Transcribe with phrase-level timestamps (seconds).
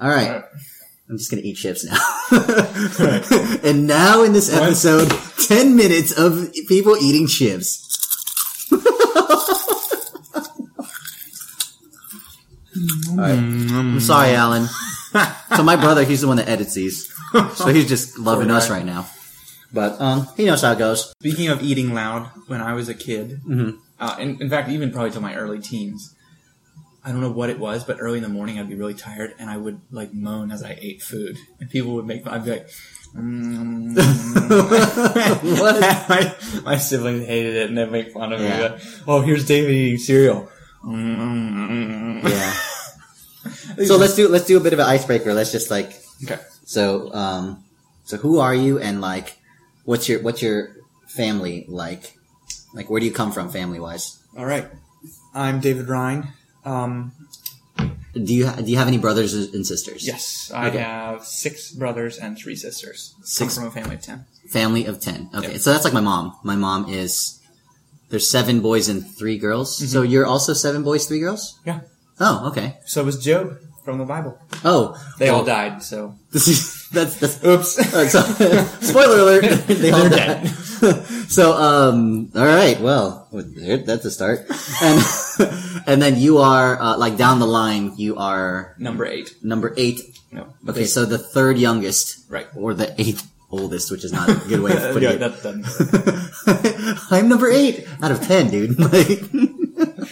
[0.00, 0.42] All right.
[1.08, 1.98] I'm just gonna eat chips now.
[3.62, 5.10] and now in this episode,
[5.46, 7.80] 10 minutes of people eating chips.
[13.10, 13.38] Alright.
[13.38, 14.66] I'm sorry, Alan.
[15.56, 17.12] so my brother, he's the one that edits these.
[17.54, 19.06] So he's just loving us right now.
[19.72, 21.10] But, um, he knows how it goes.
[21.20, 23.78] Speaking of eating loud, when I was a kid, Mhm.
[24.00, 26.13] uh, in, in fact, even probably till my early teens,
[27.04, 29.34] I don't know what it was, but early in the morning I'd be really tired
[29.38, 32.26] and I would like moan as I ate food, and people would make.
[32.26, 32.68] I'd be like,
[33.14, 33.94] mm.
[35.60, 35.80] What?
[36.08, 36.34] my,
[36.64, 38.46] my siblings hated it and they'd make fun of me.
[38.46, 38.60] Yeah.
[38.60, 40.50] Like, oh, here's David eating cereal.
[40.84, 42.22] Mm.
[42.28, 42.54] Yeah.
[43.86, 45.34] So let's do, let's do a bit of an icebreaker.
[45.34, 46.38] Let's just like, Okay.
[46.64, 47.64] So, um,
[48.04, 49.36] so who are you and like,
[49.84, 50.76] what's your, what's your
[51.08, 52.16] family like?
[52.72, 54.22] Like, where do you come from family wise?
[54.38, 54.66] All right.
[55.34, 56.28] I'm David Ryan.
[56.64, 57.12] Um,
[58.14, 60.06] Do you, ha- do you have any brothers and sisters?
[60.06, 60.78] yes, I Okay.
[60.78, 63.14] have six brothers and three sisters.
[63.24, 64.24] Six- Come from a family of ten.
[64.50, 65.30] Family of 10.
[65.34, 65.52] Okay.
[65.52, 65.58] Yeah.
[65.58, 66.36] So that's like my mom.
[66.44, 67.40] My mom is,
[68.10, 69.76] there's seven boys and three girls.
[69.90, 71.58] So you're also seven boys, three girls?
[71.66, 71.80] Yeah.
[72.20, 72.76] Oh, okay.
[72.86, 74.38] So was Job from the Bible.
[74.64, 74.94] Oh.
[75.18, 76.14] They all died, so.
[76.30, 77.78] This is, that's, that's, Oops.
[77.94, 78.20] Alright, so,
[78.80, 80.46] spoiler alert, they all died.
[81.28, 84.46] so, um, all right, well, that's a start.
[84.82, 85.02] And,
[85.86, 89.34] and then you are, uh, like down the line, you are Number eight.
[89.42, 90.00] number eight.
[90.32, 90.52] No.
[90.68, 92.46] Okay, so the third youngest, Right.
[92.56, 97.04] or the eighth oldest, which is not a good way of putting yeah, it.
[97.10, 98.78] I'm number eight out of ten, dude.
[98.78, 99.30] Like,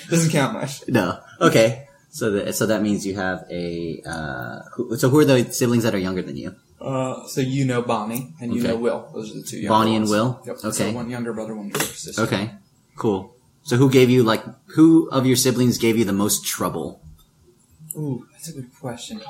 [0.08, 0.86] doesn't count much.
[0.88, 1.18] no.
[1.40, 1.88] Okay.
[2.10, 5.82] So that so that means you have a uh, who, so who are the siblings
[5.84, 6.54] that are younger than you?
[6.82, 8.68] Uh, so you know Bonnie and you Okay.
[8.68, 9.08] know Will.
[9.14, 10.10] Those are the two younger Bonnie and ones.
[10.10, 10.42] Will?
[10.46, 10.56] Yep.
[10.64, 10.70] Okay.
[10.70, 12.22] So one younger brother, one younger sister.
[12.22, 12.50] Okay.
[12.96, 13.34] Cool.
[13.62, 14.42] So who gave you like
[14.74, 17.00] who of your siblings gave you the most trouble?
[17.96, 19.20] Ooh, that's a good question.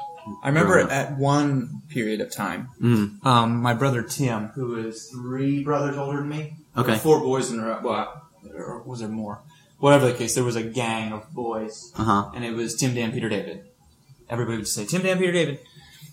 [0.42, 0.92] I remember Growing up.
[0.92, 3.26] at one period of time, Mm.
[3.26, 6.96] um, my brother Tim, who is three brothers older than me, Okay.
[6.96, 7.80] four boys in a row.
[7.82, 8.22] Well,
[8.56, 9.40] or was there more?
[9.80, 12.30] Whatever the case, there was a gang of boys, Uh huh.
[12.36, 13.64] and it was Tim, Dan, Peter, David.
[14.30, 15.58] Everybody would just say Tim, Dan, Peter, David.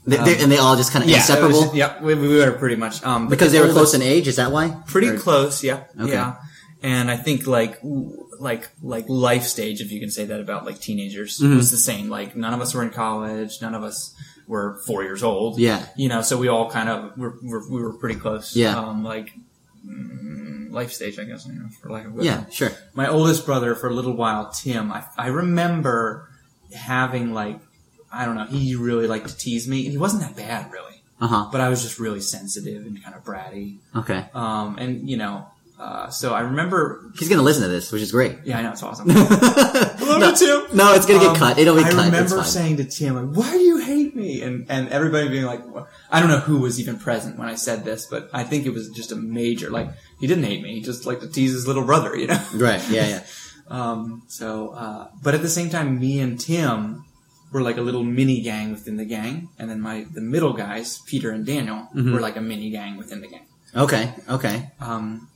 [0.06, 2.76] They, Um, and they all just kind of was inseparable yep, we, we were pretty
[2.78, 4.28] much um, because they were close in age.
[4.28, 4.76] Is that why?
[4.88, 6.14] pretty Or- close yeah Okay.
[6.14, 6.36] yeah
[6.82, 7.78] and i think like
[8.40, 11.58] like like life stage if you can say that about like teenagers Mm-hmm.
[11.58, 14.16] was the same like none of us were in college none of us
[14.48, 15.86] were four years old Yeah.
[15.98, 18.80] you know so we all kind of were, were we were pretty close Yeah.
[18.80, 19.34] um like
[19.86, 22.46] mm, life stage i guess you know for lack of a Yeah.
[22.50, 22.72] Sure.
[22.94, 26.30] my oldest brother for a little while tim i, I remember
[26.74, 27.60] having like
[28.12, 31.02] i don't know he really liked to tease me and he wasn't that bad really
[31.22, 31.50] Uh huh.
[31.52, 34.26] but i was just really sensitive and kind of bratty Okay.
[34.34, 35.46] um, and you know,
[35.80, 37.06] uh, so I remember.
[37.18, 38.36] He's gonna listen to this, which is great.
[38.44, 39.08] Yeah, I know it's awesome.
[39.08, 40.76] no, you, Tim.
[40.78, 41.58] no, it's gonna get Um, cut.
[41.58, 42.00] It'll be I cut.
[42.00, 45.46] I remember saying to Tim, like, "Why do you hate me?" And and everybody being
[45.46, 45.62] like?
[46.12, 48.72] "I don't know who was even present when I said this, but I think it
[48.74, 49.88] was just a major like
[50.20, 50.74] he didn't hate me.
[50.76, 52.84] He just liked to tease his little brother, you know." Right.
[52.90, 53.08] Yeah.
[53.08, 53.24] Yeah.
[53.70, 57.06] Um, so, uh, but at the same time, me and Tim
[57.52, 61.00] were like a little mini gang within the gang, and then my the middle guys,
[61.08, 62.14] Peter and Daniel, Mm-hmm.
[62.14, 63.46] were like a mini gang within the gang.
[63.76, 64.14] Okay.
[64.30, 64.70] Okay.
[64.80, 65.28] Um,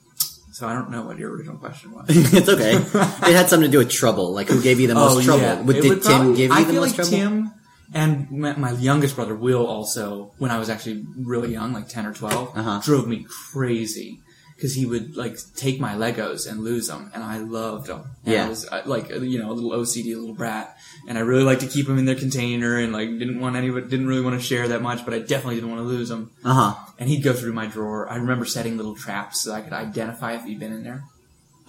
[0.51, 2.05] so I don't know what your original question was.
[2.09, 2.75] it's okay.
[3.29, 4.33] It had something to do with trouble.
[4.33, 5.63] Like who gave you the most trouble?
[5.63, 7.11] Would- Oh, did Tim probably- give you I the feel most like trouble?
[7.11, 7.51] Tim
[7.95, 12.05] and my, my youngest brother Will also, when I was actually really young, like ten
[12.05, 12.81] or 12 Uh-huh.
[12.83, 14.19] drove me crazy
[14.63, 18.03] because he would like take my Legos and lose them, and I loved them.
[18.23, 18.45] And Yeah.
[18.45, 20.73] I was uh, like you know a little OCD little brat,
[21.05, 23.89] and I really liked to keep them in their container, and like didn't want anyone
[23.89, 26.31] didn't really want to share that much, but I definitely didn't want to lose them.
[26.45, 26.85] Uh huh.
[26.97, 28.07] And he'd go through my drawer.
[28.09, 31.03] I remember setting little traps so I could identify if he'd been in there.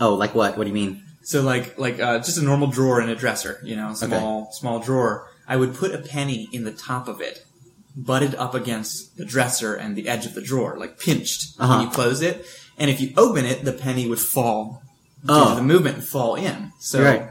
[0.00, 0.56] Oh, like what?
[0.56, 1.02] What do you mean?
[1.24, 4.78] So like like uh, just a normal drawer in a dresser, you know, small small
[4.78, 5.28] drawer.
[5.48, 7.44] I would put a penny in the top of it,
[7.96, 11.78] butted up against the dresser and the edge of the drawer, like pinched Uh-huh.
[11.78, 12.46] when you close it.
[12.78, 14.82] And if you open it, the penny would fall
[15.24, 15.50] due Oh.
[15.50, 16.72] to the movement and fall in.
[16.80, 17.28] So Right.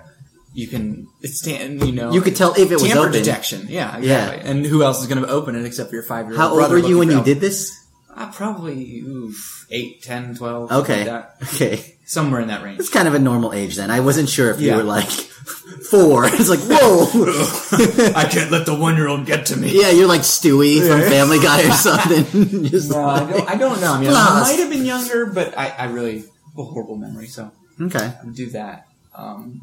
[0.53, 3.11] you can it's stand you know You could tell if it was tamper open.
[3.13, 3.67] detection.
[3.69, 4.07] Yeah, exactly.
[4.43, 4.49] Yeah.
[4.49, 6.49] And who else is going to open it except for your five year old How
[6.59, 7.71] old were you when you did this?
[8.15, 10.71] Uh, probably oof, 8, 10, 12.
[10.71, 11.09] Okay.
[11.11, 11.29] like.
[11.55, 11.92] Okay.
[12.05, 12.79] Somewhere in that range.
[12.79, 13.89] It's kind of a normal age then.
[13.91, 15.09] I wasn't sure if you were like
[15.89, 16.25] four.
[16.33, 17.05] It's like, whoa.
[18.15, 19.71] I can't let the one year old get to me.
[19.79, 22.63] yeah, you're like Stewie from Family Guy or something.
[22.65, 23.93] Just No, I don't, I don't know.
[23.93, 27.27] I mean, I might have been younger, but I, I really have a horrible memory,
[27.27, 27.51] so
[27.81, 27.99] Okay.
[28.21, 29.61] I would do that um,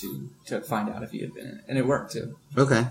[0.00, 2.36] to to find out if he had been in it, and it worked too.
[2.56, 2.86] Okay.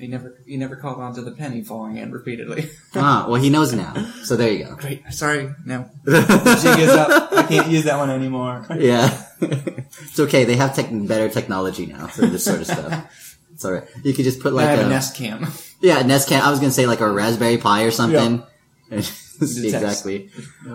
[0.00, 2.70] He never he never caught on to the penny falling in repeatedly.
[2.94, 3.94] Ah, well, he knows now.
[4.24, 4.74] So there you go.
[4.74, 7.32] Great, sorry, no, jig is up.
[7.32, 8.66] I can't use that one anymore.
[8.76, 9.26] Yeah.
[9.40, 10.44] it's okay.
[10.44, 13.36] They have tech better technology now for this sort of stuff.
[13.52, 13.84] It's alright.
[14.02, 15.46] You could just put I like have a, a Nest Cam.
[15.80, 16.42] yeah, Nest Cam.
[16.42, 18.42] I was gonna say like a Raspberry Pi or something.
[18.90, 20.30] Exactly.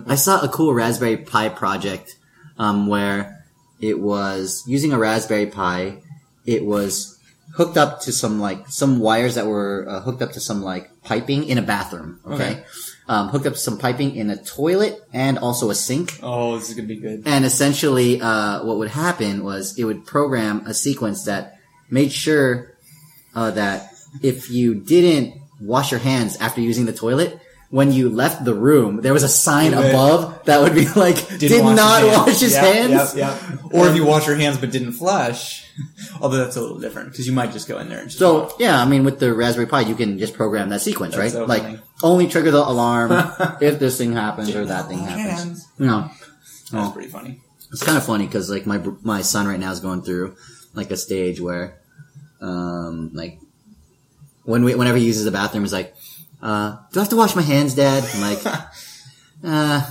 [0.06, 2.16] I saw a cool Raspberry Pi project,
[2.58, 3.44] um, where
[3.80, 6.02] it was using a Raspberry Pi.
[6.46, 7.15] It was
[7.56, 10.90] hooked up to some like some wires that were uh, hooked up to some like
[11.02, 12.20] piping in a bathroom.
[12.26, 12.34] Okay.
[12.34, 12.64] Okay.
[13.08, 16.18] Um, hooked up to some piping in a toilet and also a sink.
[16.22, 17.22] Oh, this is gonna be good.
[17.24, 21.58] And essentially, uh, what would happen was it would program a sequence that
[21.88, 22.72] made sure
[23.34, 23.92] uh, that
[24.22, 27.38] if you didn't wash your hands after using the toilet,
[27.70, 31.62] when you left the room, there was a sign above that would be like, did
[31.62, 33.14] wash not his wash his Yep, hands.
[33.16, 33.60] Yep, yep.
[33.72, 35.65] Or if you wash your hands but didn't flush,
[36.20, 38.54] although that's a little different because you might just go in there and just So
[38.58, 41.40] yeah, I mean, with the Raspberry Pi, you can just program that sequence, That's right?
[41.40, 41.78] so like funny.
[42.02, 43.10] only trigger the alarm
[43.60, 45.38] if this thing happens or that thing happens.
[45.40, 45.68] hands.
[45.78, 46.10] You know,
[46.72, 46.90] That's Oh.
[46.92, 47.40] pretty funny.
[47.72, 50.36] it's kind of funny because like my my son right now is going through
[50.74, 51.78] like a stage where,
[52.40, 53.40] um, like
[54.44, 55.94] when we whenever he uses the bathroom, he's like,
[56.42, 58.46] uh, "Do I have to wash my hands, Dad?" I'm like,
[59.44, 59.90] uh.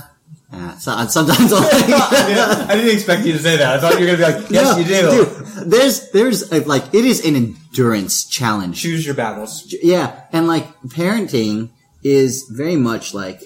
[0.52, 1.62] Uh, so, sometimes I'll
[2.70, 3.76] I didn't expect you to say that.
[3.76, 5.24] I thought you were gonna be like, yes, No, you do.
[5.24, 8.80] Dude, there's there's uh, like it is an endurance challenge.
[8.80, 9.74] Choose your battles.
[9.82, 11.70] Yeah, and like parenting
[12.04, 13.42] is very much like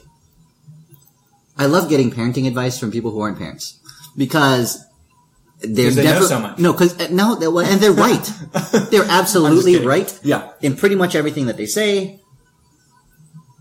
[1.56, 3.79] I love getting parenting advice from people who aren't parents
[4.17, 4.85] because
[5.61, 6.58] they're they know so much.
[6.58, 8.32] No, because no, they're, well, and they're right.
[8.91, 10.19] they're absolutely right.
[10.23, 10.53] Yeah.
[10.61, 12.20] in pretty much everything that they say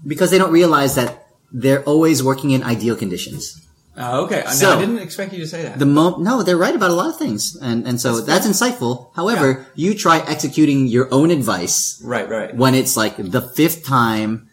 [0.06, 1.19] because they don't realize that
[1.51, 3.66] they're always working in ideal conditions.
[3.98, 4.44] Uh, okay.
[4.46, 5.78] No, So- I didn't expect you to say that.
[5.78, 9.10] The mo- no, they're right about a lot of things, and and so that's, insightful.
[9.16, 12.56] However, you try executing your own advice right, right.
[12.56, 14.48] when it's like the fifth time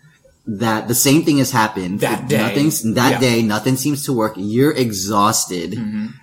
[0.49, 2.39] that the same thing has happened That day.
[2.39, 3.21] Nothing's that Yeah.
[3.21, 3.43] day.
[3.43, 4.35] Nothing seems to work.
[4.37, 5.79] You're exhausted,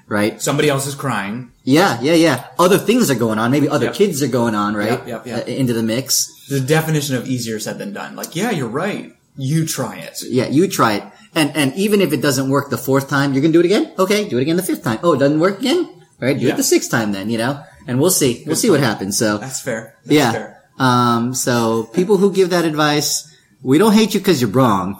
[0.07, 0.41] right?
[0.41, 1.51] Somebody else is crying.
[1.63, 2.43] Yeah, yeah, yeah.
[2.59, 3.51] Other things are going on.
[3.51, 3.95] Maybe other Yep.
[3.95, 4.91] kids are going on, right?
[4.91, 5.47] Yep, yep, yep.
[5.47, 6.27] Uh, into the mix.
[6.49, 8.15] The definition of easier said than done.
[8.15, 9.13] Like, yeah, you're right.
[9.37, 10.21] You try it.
[10.29, 11.03] Yeah, you try it,
[11.33, 13.91] and and even if it doesn't work the fourth time, you're gonna do it again.
[13.97, 14.99] Okay, do it again the fifth time.
[15.03, 15.85] Oh, it doesn't work again.
[15.85, 16.53] All right, do Yeah.
[16.53, 17.29] it the sixth time then.
[17.29, 18.43] You know, and we'll see.
[18.45, 19.17] We'll see what happens.
[19.17, 19.95] So That's fair.
[20.05, 20.31] That's yeah.
[20.31, 20.61] fair.
[20.77, 23.25] Um, so people who give that advice,
[23.61, 24.97] we don't hate you because you're wrong.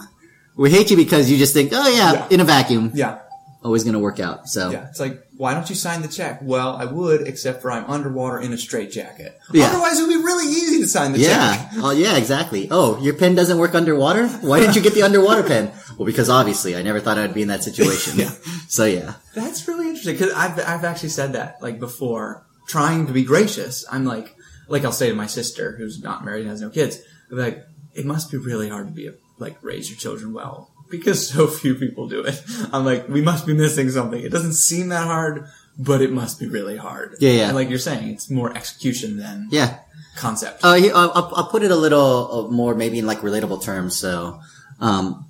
[0.55, 2.27] We hate you because you just think, oh yeah, Yeah.
[2.29, 3.19] in a vacuum, Yeah.
[3.63, 4.47] Always gonna work out.
[4.47, 4.87] So Yeah.
[4.89, 6.39] It's like, why don't you sign the check?
[6.41, 9.37] Well, I would, except for I'm underwater in a straitjacket.
[9.51, 9.67] Yeah.
[9.67, 11.27] Otherwise, it would be really easy to sign the check.
[11.29, 12.67] yeah, oh yeah, exactly.
[12.69, 14.27] Oh, your pen doesn't work underwater.
[14.27, 15.71] Why didn't you get the underwater pen?
[15.97, 18.19] Well, because obviously I never thought I'd be in that situation.
[18.19, 18.31] Yeah.
[18.69, 23.13] So yeah, That's really interesting because I've I've actually said that like before, trying to
[23.13, 23.85] be gracious.
[23.91, 24.35] I'm like,
[24.67, 26.97] like I'll say to my sister who's not married and has no kids,
[27.29, 27.63] be like,
[27.93, 31.47] it must be really hard to be a, like raise your children well because so
[31.61, 32.39] few people do it.
[32.71, 34.21] I'm like, we must be missing something.
[34.21, 35.47] It doesn't seem that hard,
[35.77, 37.15] but it must be really hard.
[37.19, 37.47] Yeah, yeah.
[37.47, 39.79] And like you're saying, it's more execution than yeah.
[40.15, 40.63] concept.
[40.63, 43.63] Uh, here, I'll, I'll- I'll put it a little uh, more maybe in like relatable
[43.63, 43.97] terms.
[43.97, 44.39] So,
[44.79, 45.25] um,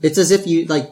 [0.00, 0.88] it's as if you like,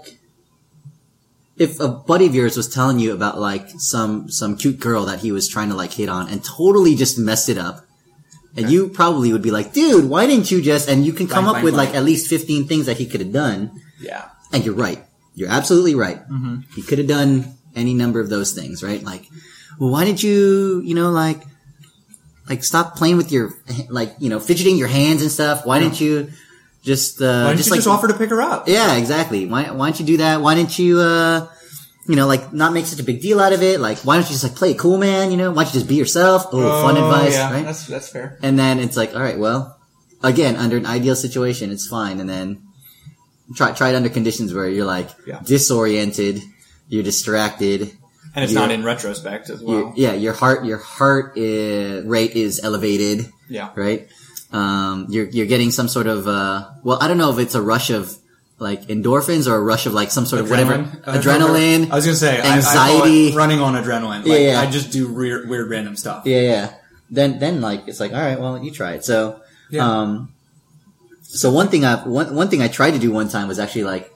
[1.56, 5.20] if a buddy of yours was telling you about like some, some cute girl that
[5.20, 7.86] he was trying to like hit on and totally just messed it up.
[8.54, 11.44] And you probably would be like, dude, why didn't you just, and you can come
[11.44, 11.90] Blank, up blank, with blank.
[11.90, 13.80] like at least 15 things that he could have done.
[14.02, 14.28] Yeah.
[14.52, 15.02] And you're right.
[15.34, 16.18] You're absolutely right.
[16.18, 16.56] Mm-hmm.
[16.74, 19.02] He could have done any number of those things, right?
[19.02, 19.26] Like,
[19.78, 21.40] well, why did you, you know, like,
[22.48, 23.54] like stop playing with your,
[23.88, 25.64] like, you know, fidgeting your hands and stuff?
[25.64, 26.30] Why didn't you
[26.82, 28.68] just, uh, Why didn't just you like, just offer to pick her up?
[28.68, 29.46] yeah, exactly.
[29.46, 30.42] Why, why don't you do that?
[30.42, 31.48] Why didn't you, uh,
[32.08, 33.80] you know, like, not make such a big deal out of it?
[33.80, 35.30] Like, why don't you just like play cool, man?
[35.30, 36.46] You know, why don't you just be yourself?
[36.52, 37.64] Oh, fun advice, yeah, right?
[37.64, 38.38] That's that's fair.
[38.42, 39.78] And then it's like, all right, well,
[40.22, 42.18] again, under an ideal situation, it's fine.
[42.18, 42.60] And then
[43.54, 45.40] try try it under conditions where you're like Yeah.
[45.44, 46.42] disoriented,
[46.88, 47.90] you're distracted.
[48.34, 49.92] And it's not in retrospect as well.
[49.96, 53.70] yeah, your heart your heart uh, rate is elevated, Yeah.
[53.76, 54.08] right?
[54.52, 57.62] Um, you're you're getting some sort of uh, well, I don't know if it's a
[57.62, 58.16] rush of
[58.58, 61.90] like endorphins or a rush of like some sort of whatever Uh, adrenaline.
[61.90, 63.28] I was gonna say I- I, anxiety.
[63.28, 64.20] it running on adrenaline.
[64.24, 64.60] Like, Yeah, yeah.
[64.60, 66.22] I just do weird, weird random stuff.
[66.26, 66.70] Yeah, yeah.
[67.10, 69.04] Then, then like it's like, all right, well, you try it.
[69.04, 69.40] So,
[69.70, 69.84] Yeah.
[69.88, 70.30] um,
[71.32, 73.84] so one thing I one one thing I tried to do one time was actually
[73.84, 74.12] like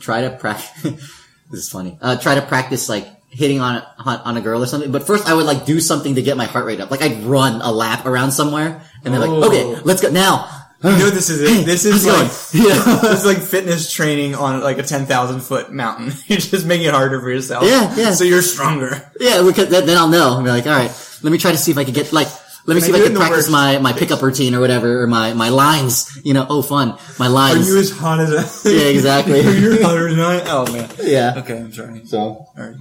[0.00, 0.82] try to practice.
[1.50, 1.98] this is funny.
[2.00, 4.92] Uh, try to practice like hitting on on on a girl or something.
[4.92, 6.90] But first, I would like do something to get my heart rate up.
[6.90, 9.38] Like I'd run a lap around somewhere, and they're Oh.
[9.38, 10.48] like, okay, let's go now.
[10.82, 11.66] You know this is it.
[11.66, 12.30] This is like?
[12.54, 13.00] Yeah.
[13.02, 16.12] this is like fitness training on like a ten thousand foot mountain.
[16.26, 17.64] You're just making it harder for yourself.
[17.64, 18.12] Yeah, yeah.
[18.12, 19.10] So you're stronger.
[19.20, 20.30] Yeah, because then, then I'll know.
[20.36, 20.90] I'll be like, all right,
[21.22, 22.28] let me try to see if I can get like,
[22.66, 25.06] let me see if I can practice worst my, my pickup routine or whatever, or
[25.06, 26.18] my, my lines.
[26.24, 27.68] You know, oh fun, my lines.
[27.68, 28.70] Are you as hot as I?
[28.70, 29.40] Yeah, exactly.
[29.60, 30.42] you're hotter than I.
[30.46, 30.90] Oh man.
[31.02, 31.34] yeah.
[31.38, 32.04] Okay, I'm sorry.
[32.04, 32.76] So, Alright.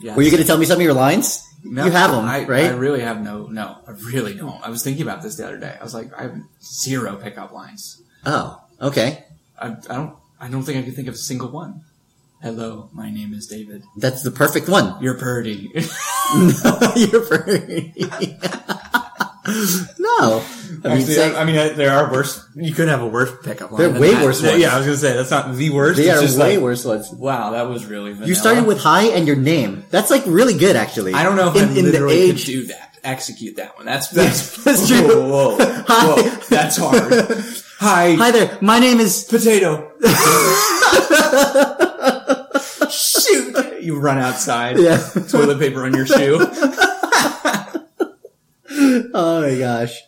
[0.00, 0.14] Yeah.
[0.14, 1.44] were you going to tell me some of your lines?
[1.64, 2.66] No, You have 'em, I, right?
[2.66, 4.62] I really have no, no, I really don't.
[4.64, 5.76] I was thinking about this the other day.
[5.78, 8.00] I was like, I have zero pickup lines.
[8.24, 9.24] Oh, okay.
[9.60, 11.82] I, I don't, I don't think I could think of a single one.
[12.40, 13.82] Hello, my name is David.
[13.96, 15.02] That's the perfect one.
[15.02, 15.70] You're purdy.
[16.34, 17.94] No, you're pretty.
[19.98, 20.44] no.
[20.84, 22.46] I mean, Actually, say- I, I mean, there are worse.
[22.54, 23.78] You could have a worse pickup line.
[23.80, 24.22] There are than way that.
[24.24, 24.58] worse ones.
[24.60, 25.96] Yeah, I was gonna say that's not the worst.
[25.96, 27.10] they it's are just way like, worse ones.
[27.10, 28.10] Wow, that was really.
[28.12, 28.28] Vanilla.
[28.28, 29.84] You started with hi and your name.
[29.90, 31.14] That's like really good, actually.
[31.14, 32.44] I don't know if in, I in the literally age.
[32.44, 32.98] could do that.
[33.02, 33.86] Execute that one.
[33.86, 35.08] That's that's, That's true.
[35.08, 36.06] Whoa, whoa, Hi.
[36.06, 37.10] whoa, that's hard.
[37.78, 38.58] Hi, Hi there.
[38.60, 39.24] My name is.
[39.24, 39.92] potato.
[43.88, 44.78] You run outside.
[44.78, 44.98] Yeah.
[45.30, 46.36] Toilet paper on your shoe.
[49.14, 49.98] Oh my gosh.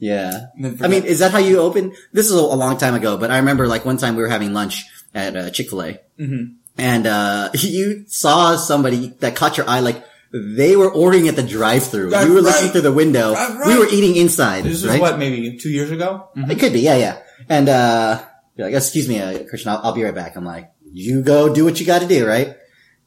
[0.00, 0.46] Yeah.
[0.82, 1.94] I mean, is that how you open?
[2.12, 4.52] This is a, long time ago, but I remember like one time we were having
[4.52, 6.56] lunch at uh, Chick Fil A, Mhm.
[6.76, 9.78] and uh, you saw somebody that caught your eye.
[9.80, 12.10] Like they were ordering at the drive-through.
[12.10, 13.34] Right, you were looking through the window.
[13.34, 13.66] Right, right.
[13.68, 14.64] We were eating inside.
[14.64, 15.00] this right?
[15.00, 16.28] what maybe two years ago.
[16.34, 17.22] It could be, yeah, yeah.
[17.48, 18.20] And uh,
[18.56, 20.34] you're like, excuse me, uh, Christian, I'll, I'll be right back.
[20.36, 22.56] I'm like, you go do what you got to do, right?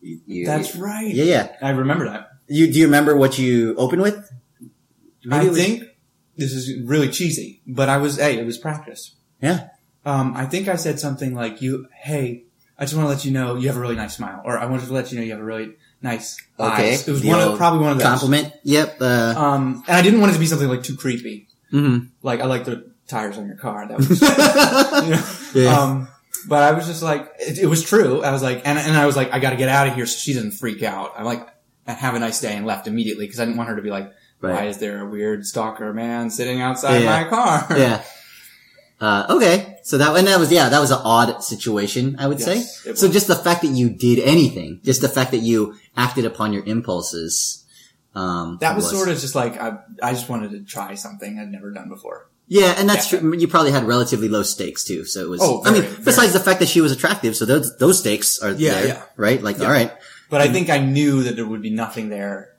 [0.02, 1.14] You, you- That's right.
[1.14, 1.56] yeah, yeah.
[1.62, 2.30] I remember that.
[2.48, 4.32] You do you remember what you opened with?
[5.24, 5.84] Maybe I was- think
[6.38, 9.16] this is really cheesy, but I was hey, it was practice.
[9.42, 9.68] Yeah.
[10.06, 12.44] Um, I think I said something like, "You, hey,
[12.80, 14.66] I just want to let you know you have a really nice smile," or "I
[14.66, 16.94] wanted to let you know you have a really nice Okay.
[16.94, 18.08] eyes." It was The one of probably one of those.
[18.08, 18.52] Compliment.
[18.64, 18.98] Yep.
[19.00, 21.48] Uh, Um, and I didn't want it to be something like too creepy.
[21.72, 22.08] mhm.
[22.24, 23.88] Like I like the tires on your car.
[23.88, 25.70] That was, you know?
[25.70, 25.80] Yeah.
[25.84, 26.08] Um,
[26.48, 28.24] but I was just like, it, it was true.
[28.24, 30.06] I was like, and, and I was like, I got to get out of here
[30.06, 31.14] so she doesn't freak out.
[31.18, 31.48] I'm like,
[31.88, 34.12] have a nice day and left immediately because I didn't want her to be like,
[34.40, 37.24] why is there a weird stalker man sitting outside Yeah.
[37.24, 37.68] my car?
[37.78, 38.04] Yeah.
[39.00, 39.80] Uh, okay.
[39.84, 42.94] So that, and that was, yeah, that was an odd situation, I would Yes, say.
[42.94, 46.54] So just the fact that you did anything, just the fact that you acted upon
[46.54, 47.66] your impulses,
[48.14, 51.52] um, That was, sort of just like I, I just wanted to try something I'd
[51.52, 52.30] never done before.
[52.54, 53.20] Yeah, and that's Yeah.
[53.20, 53.34] true.
[53.38, 55.40] You probably had relatively low stakes too, so it was.
[55.42, 58.00] Oh, very, I mean, very, besides the fact that she was attractive, so those those
[58.00, 59.02] stakes are Yeah, there, yeah.
[59.16, 59.42] right?
[59.42, 59.66] Like, Yeah.
[59.68, 59.92] all right,
[60.30, 62.50] But I think I knew that there would be nothing there,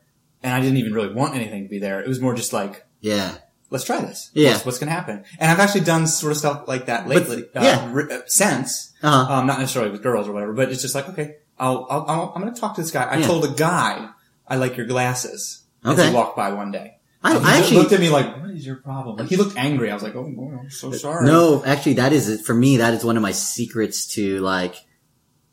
[0.42, 2.00] and I didn't even really want anything to be there.
[2.00, 3.32] It was more just like, yeah,
[3.70, 4.30] let's try this.
[4.32, 4.52] Yeah.
[4.52, 5.24] what's, what's going to happen?
[5.38, 7.44] And I've actually done sort of stuff like that lately.
[7.54, 7.88] uh, yeah.
[7.92, 10.94] re- uh, since uh huh, um, not necessarily with girls or whatever, but it's just
[10.94, 13.04] like, okay, I'll, I'll, I'll I'm going to talk to this guy.
[13.04, 13.26] I Yeah.
[13.26, 14.08] told a guy,
[14.48, 15.58] I like your glasses.
[15.84, 16.96] As he walked by one day.
[17.24, 19.16] I, I looked at me like, what is your problem?
[19.16, 19.90] Like, he looked angry.
[19.90, 21.26] I was like, oh, boy, I'm so sorry.
[21.26, 22.78] no, actually, that is for me.
[22.78, 24.74] That is one of my secrets to like,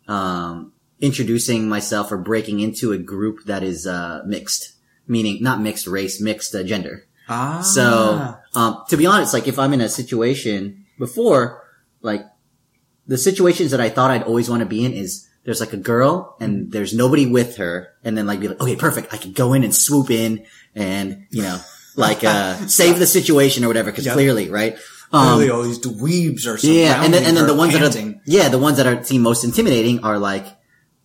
[0.07, 4.73] um, introducing myself or breaking into a group that is uh mixed,
[5.07, 7.07] meaning not mixed race, mixed uh, gender.
[7.27, 7.61] Ah.
[7.61, 11.63] So, um, to be honest, like if I'm in a situation before,
[12.01, 12.25] like
[13.07, 15.77] the situations that I thought I'd always want to be in is there's like a
[15.77, 19.13] girl and there's nobody with her and then like be like, okay, perfect.
[19.13, 20.45] I can go in and swoop in
[20.75, 21.59] and, you know,
[21.95, 23.91] like, uh, save the situation or whatever.
[23.91, 24.13] Cause Yep.
[24.13, 24.77] clearly, right?
[25.11, 27.03] Um, Clearly all these dweebs are yeah.
[27.03, 29.43] And then, and then the ones that are, yeah, the ones that are seem most
[29.43, 30.45] intimidating are like,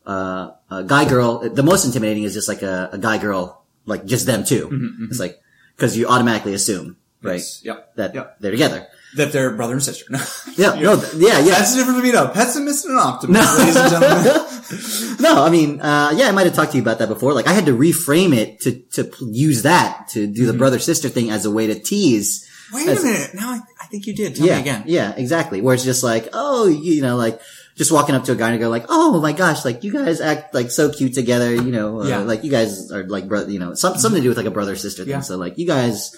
[0.06, 1.38] uh, a guy girl.
[1.48, 5.18] The most intimidating is just like a, a guy girl, like just them 2 It's
[5.20, 5.40] like,
[5.78, 7.36] cause you automatically assume, right?
[7.40, 7.62] Yes.
[7.64, 7.96] Yep.
[7.96, 8.36] that Yep.
[8.40, 8.86] they're together.
[9.16, 10.04] That they're brother and sister.
[10.56, 11.50] Yeah, no, th- yeah, yeah.
[11.56, 13.58] That's the difference between a pessimist and an optimist, No.
[13.58, 15.16] ladies and gentlemen.
[15.20, 17.32] no, I mean, uh, yeah, I might have talked to you about that before.
[17.34, 21.08] Like, I had to reframe it to to use that to do the brother sister
[21.08, 22.48] thing as a way to tease.
[22.72, 23.30] Wait As- a minute.
[23.34, 24.36] Now I, I think you did.
[24.36, 24.82] Tell yeah, me again.
[24.86, 25.60] yeah, exactly.
[25.60, 27.40] Where it's just like, oh, you know, like
[27.74, 30.20] just walking up to a guy and go like, oh my gosh, like you guys
[30.20, 31.52] act like so cute together.
[31.52, 32.18] You know, uh, Yeah.
[32.20, 33.50] like you guys are like brother.
[33.50, 35.10] You know, some, something to do with like a brother sister thing.
[35.10, 35.20] Yeah.
[35.20, 36.14] So like you guys.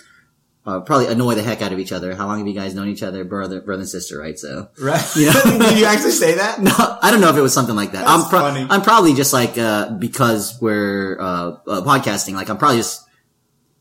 [0.66, 2.16] Uh, probably annoy the heck out of each other.
[2.16, 4.36] How long have you guys known each other, brother, brother and sister, right?
[4.36, 5.00] So, Right.
[5.16, 5.58] You know?
[5.60, 6.60] did you actually say that?
[6.62, 8.04] No, I don't know if it was something like that.
[8.04, 8.66] That's I'm pro- funny.
[8.68, 11.24] I'm probably just like uh because we're uh,
[11.68, 13.02] uh podcasting, like I'm probably just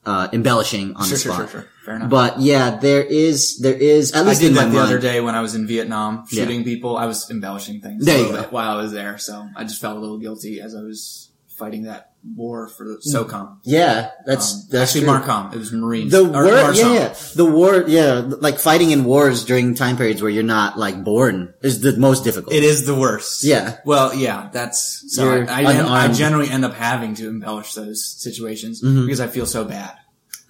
[0.06, 1.50] uh embellishing on Sure, the sure, spot.
[1.50, 1.70] sure, sure.
[1.86, 2.10] Fair enough.
[2.12, 4.88] But yeah, there is there is at I least did in my that the mind.
[4.88, 6.44] other day when I was in Vietnam Yeah.
[6.44, 6.98] shooting people.
[6.98, 8.44] I was embellishing things There a you little go.
[8.44, 11.32] bit while I was there, so I just felt a little guilty as I was
[11.58, 13.58] fighting that war for the SOCOM.
[13.64, 15.14] Yeah, that's Um, that's actually true.
[15.20, 15.54] Marcom.
[15.54, 16.12] It was Marines.
[16.12, 20.32] The war, yeah, yeah, the war, yeah, like fighting in wars during time periods where
[20.32, 22.54] you're not like born is the most difficult.
[22.56, 23.44] It is the worst.
[23.44, 23.78] Yeah.
[23.86, 28.82] Well, yeah, that's so I, I, I generally end up having to embellish those situations
[28.84, 29.06] Mm-hmm.
[29.06, 29.94] because I feel so bad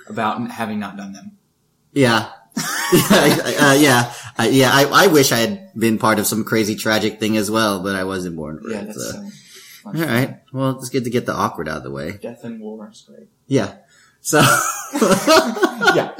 [0.08, 1.38] about having not done them.
[1.92, 2.30] Yeah.
[2.94, 4.70] yeah, uh, yeah, I, yeah.
[4.72, 7.96] I, I wish I had been part of some crazy tragic thing as well, but
[7.96, 8.88] I wasn't born for Yeah, it.
[8.88, 9.28] that's so.
[9.94, 10.42] So All right.
[10.52, 12.18] Well, it's good to get the awkward out of the way.
[12.22, 13.28] death and war is great.
[13.48, 13.76] Yeah.
[14.22, 14.40] So,
[15.96, 16.16] Yeah.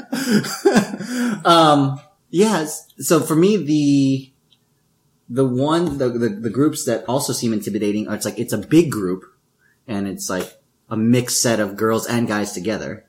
[1.44, 2.88] um, yes.
[2.98, 4.32] So for me, the,
[5.28, 8.58] the one, the, the, the groups that also seem intimidating are, it's like, it's a
[8.58, 9.24] big group
[9.88, 10.56] and it's like
[10.88, 13.06] a mixed set of girls and guys together,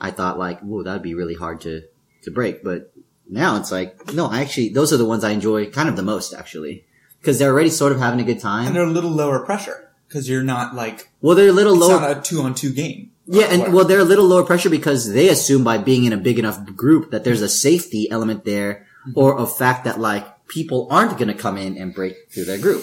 [0.00, 1.82] I thought like, whoa, that'd be really hard to,
[2.22, 2.64] to break.
[2.64, 2.92] But
[3.28, 6.02] now it's like, no, I actually, those are the ones I enjoy kind of the
[6.02, 6.86] most actually.
[7.24, 8.66] Cause they're already sort of having a good time.
[8.68, 11.80] And they're a little lower pressure because you're not like Well, they're a little it's
[11.88, 12.00] lower.
[12.00, 13.10] not a two on two game.
[13.26, 16.18] Yeah, and well, they're a little lower pressure because they assume by being in a
[16.18, 19.18] big enough group that there's a safety element there, Mm-hmm.
[19.20, 22.56] or a fact that like people aren't going to come in and break through their
[22.56, 22.82] group.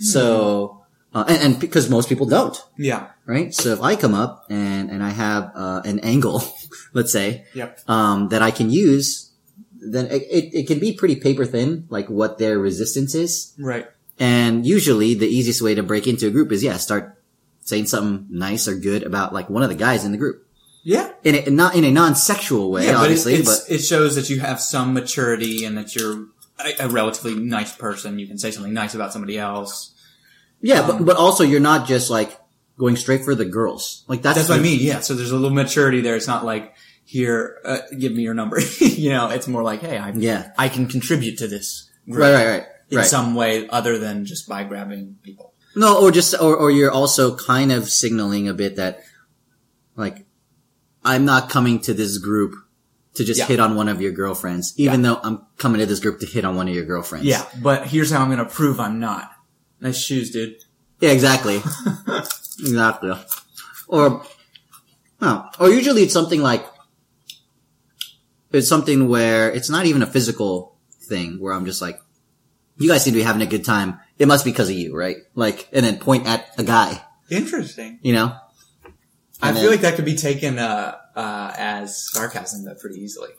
[0.00, 0.82] So,
[1.14, 3.54] uh, and, and because most people don't, yeah, right?
[3.54, 6.42] So if I come up and and I have uh, an angle,
[6.92, 9.29] let's say, yep, um, that I can use,
[9.80, 13.54] then it, it, it can be pretty paper thin, like what their resistance is.
[13.58, 13.88] right.
[14.18, 17.18] And usually the easiest way to break into a group is, yeah, start
[17.62, 20.46] saying something nice or good about like one of the guys in the group.
[20.82, 24.16] Yeah, In a, not in a non-sexual way, yeah, but obviously, it's, but it shows
[24.16, 26.26] that you have some maturity and that you're
[26.58, 28.18] a, a relatively nice person.
[28.18, 29.94] You can say something nice about somebody else.
[30.62, 32.38] yeah, um, but, but also you're not just like
[32.78, 34.04] going straight for the girls.
[34.08, 34.80] Like that's, That's what I mean.
[34.80, 36.16] Yeah, so there's a little maturity there.
[36.16, 36.74] It's not like
[37.10, 38.60] here, uh, give me your number.
[38.78, 40.52] you know, it's more like, hey, I Yeah.
[40.56, 42.66] I can contribute to this group Right, right, right.
[42.88, 43.06] in right.
[43.06, 45.52] some way other than just by grabbing people.
[45.74, 49.00] No, or just, or, or you're also kind of signaling a bit that,
[49.96, 50.24] like,
[51.04, 52.54] I'm not coming to this group
[53.14, 53.46] to just Yeah.
[53.46, 56.44] hit on one of your girlfriends, even though I'm coming to this group to hit
[56.44, 57.26] on one of your girlfriends.
[57.26, 59.32] Yeah, but here's how I'm going to prove I'm not.
[59.80, 60.58] Nice shoes, dude.
[61.00, 61.56] Yeah, exactly.
[62.60, 63.12] exactly.
[63.88, 64.22] Or,
[65.20, 66.64] no, or usually it's something like,
[68.52, 72.00] it's something where it's not even a physical thing where I'm just like,
[72.78, 73.98] you guys seem to be having a good time.
[74.18, 75.16] It must be because of you, right?
[75.34, 77.98] Like, and then point at a guy, Interesting.
[78.02, 78.34] you know?
[79.42, 83.30] I feel then- like that could be taken uh, uh, as sarcasm, though, pretty easily.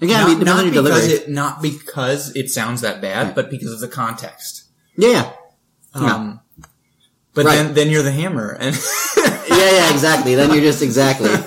[0.00, 1.12] Again, I not, mean, not because delivery.
[1.12, 4.64] it not because it sounds that bad, but because of the context.
[4.96, 5.32] yeah,
[5.94, 6.14] yeah.
[6.14, 6.40] Um,
[7.36, 7.56] But Right.
[7.56, 8.74] then then you're the hammer, and
[9.48, 10.34] Yeah, yeah, exactly.
[10.34, 11.30] Then you're just exactly.
[11.30, 11.40] and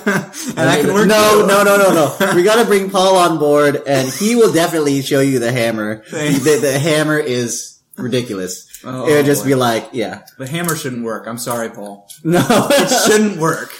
[0.56, 1.06] that can work.
[1.06, 2.32] No, no, no, no, no.
[2.34, 6.02] We gotta bring Paul on board and he will definitely show you the hammer.
[6.10, 8.66] The, the hammer is ridiculous.
[8.82, 9.48] Oh, it would just boy.
[9.50, 10.22] be like, yeah.
[10.38, 11.26] The hammer shouldn't work.
[11.26, 12.08] I'm sorry, Paul.
[12.24, 12.40] No.
[12.70, 13.79] It shouldn't work,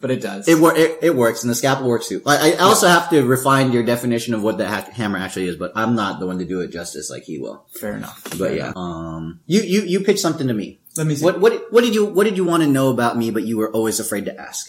[0.00, 0.48] but it does.
[0.48, 2.22] It, wor- it, it works and the scalpel works too.
[2.26, 5.56] I, I also have to refine your definition of what the ha- hammer actually is,
[5.56, 7.66] but I'm not the one to do it justice like he will.
[7.78, 8.22] Fair enough.
[8.24, 8.76] But Fair yeah, enough.
[8.76, 10.80] um, you, you, you pitched something to me.
[10.96, 11.24] Let me see.
[11.24, 13.58] What, what, what did you, what did you want to know about me, but you
[13.58, 14.68] were always afraid to ask?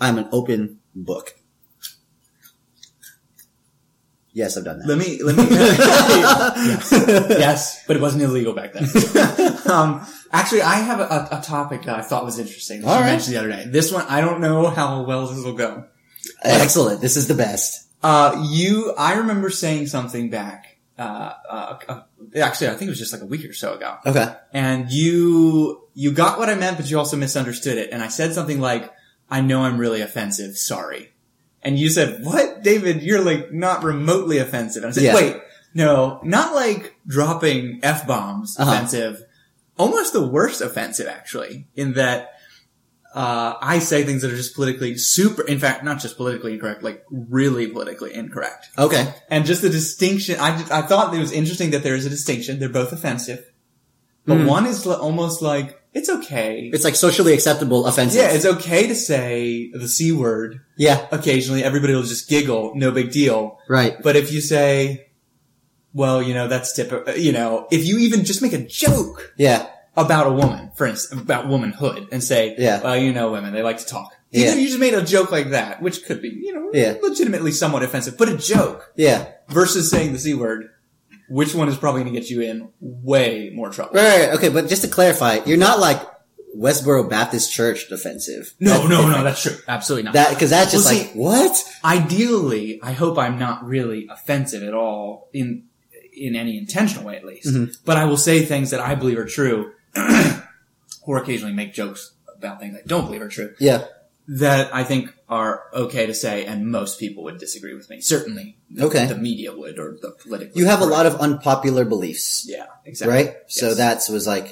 [0.00, 1.34] I'm an open book.
[4.34, 4.88] Yes, I've done that.
[4.88, 5.44] Let me let me.
[7.38, 8.84] yes, but it wasn't illegal back then.
[9.70, 12.80] um, actually, I have a, a topic that I thought was interesting.
[12.80, 13.12] That All you right.
[13.12, 13.64] mentioned the other day.
[13.68, 15.84] This one, I don't know how well this will go.
[16.42, 17.00] Excellent.
[17.00, 17.88] This is the best.
[18.02, 20.78] Uh, you, I remember saying something back.
[20.98, 22.00] Uh, uh, uh,
[22.36, 23.98] actually, I think it was just like a week or so ago.
[24.04, 24.34] Okay.
[24.52, 27.90] and you you got what I meant, but you also misunderstood it.
[27.92, 28.92] And I said something like,
[29.30, 30.56] "I know I'm really offensive.
[30.58, 31.12] Sorry."
[31.64, 33.02] And you said, "What, David?
[33.02, 35.14] You're like not remotely offensive." And I said, Yeah.
[35.14, 35.36] "Wait,
[35.74, 38.70] no, not like dropping f bombs Uh-huh.
[38.70, 39.22] offensive.
[39.78, 42.30] Almost the worst offensive, actually, in that."
[43.14, 46.82] Uh, I say things that are just politically super, in fact, not just politically incorrect,
[46.82, 48.66] like really politically incorrect.
[48.76, 49.14] Okay.
[49.30, 52.58] And just the distinction, I, I thought it was interesting that there is a distinction.
[52.58, 53.44] They're both offensive.
[54.26, 54.46] But Mhm.
[54.46, 56.70] one is almost like, it's okay.
[56.72, 58.20] It's like socially acceptable offensive.
[58.20, 61.06] yeah, it's okay to say the C word yeah.
[61.12, 61.62] occasionally.
[61.64, 62.74] Everybody will just giggle.
[62.74, 63.58] No big deal.
[63.68, 63.96] Right.
[64.02, 65.06] But if you say,
[65.92, 69.32] well, you know, that's typical, uh, you know, if you even just make a joke
[69.36, 69.66] Yeah.
[69.96, 72.82] about a woman, for instance, about womanhood and say, Yeah.
[72.82, 74.12] well, you know, women, they like to talk.
[74.32, 74.46] Yeah.
[74.46, 76.94] Even if you just made a joke like that, which could be, you know, Yeah.
[77.00, 78.90] legitimately somewhat offensive, but a joke.
[78.96, 79.26] Yeah.
[79.48, 80.70] versus saying the C word,
[81.34, 83.94] which one is probably going to get you in way more trouble?
[83.94, 84.36] Right, right.
[84.38, 84.48] Okay.
[84.50, 86.00] But just to clarify, you're not like
[86.56, 88.54] Westboro Baptist Church defensive.
[88.60, 89.16] No, That's no, different.
[89.18, 89.56] no, that's true.
[89.66, 90.14] Absolutely not.
[90.14, 91.64] That, cause that's just Well, like, what?
[91.84, 95.64] Ideally, I hope I'm not really offensive at all in,
[96.16, 97.48] in any intentional way at least.
[97.48, 97.72] Mm-hmm.
[97.84, 99.72] But I will say things that I believe are true,
[101.02, 103.86] or occasionally make jokes about things I don't believe are true, Yeah.
[104.28, 105.52] that I think are
[105.84, 107.96] okay to say, and most people would disagree with me.
[108.00, 108.46] Certainly,
[108.88, 109.06] Okay.
[109.06, 110.54] the media would, or the political.
[110.60, 112.44] You have a lot of unpopular beliefs.
[112.54, 113.14] Yeah, exactly.
[113.16, 113.30] right?
[113.48, 113.76] So Yes.
[113.82, 114.48] that's was like,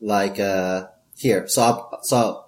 [0.00, 1.46] like, uh, here.
[1.46, 1.62] So,
[2.02, 2.44] so,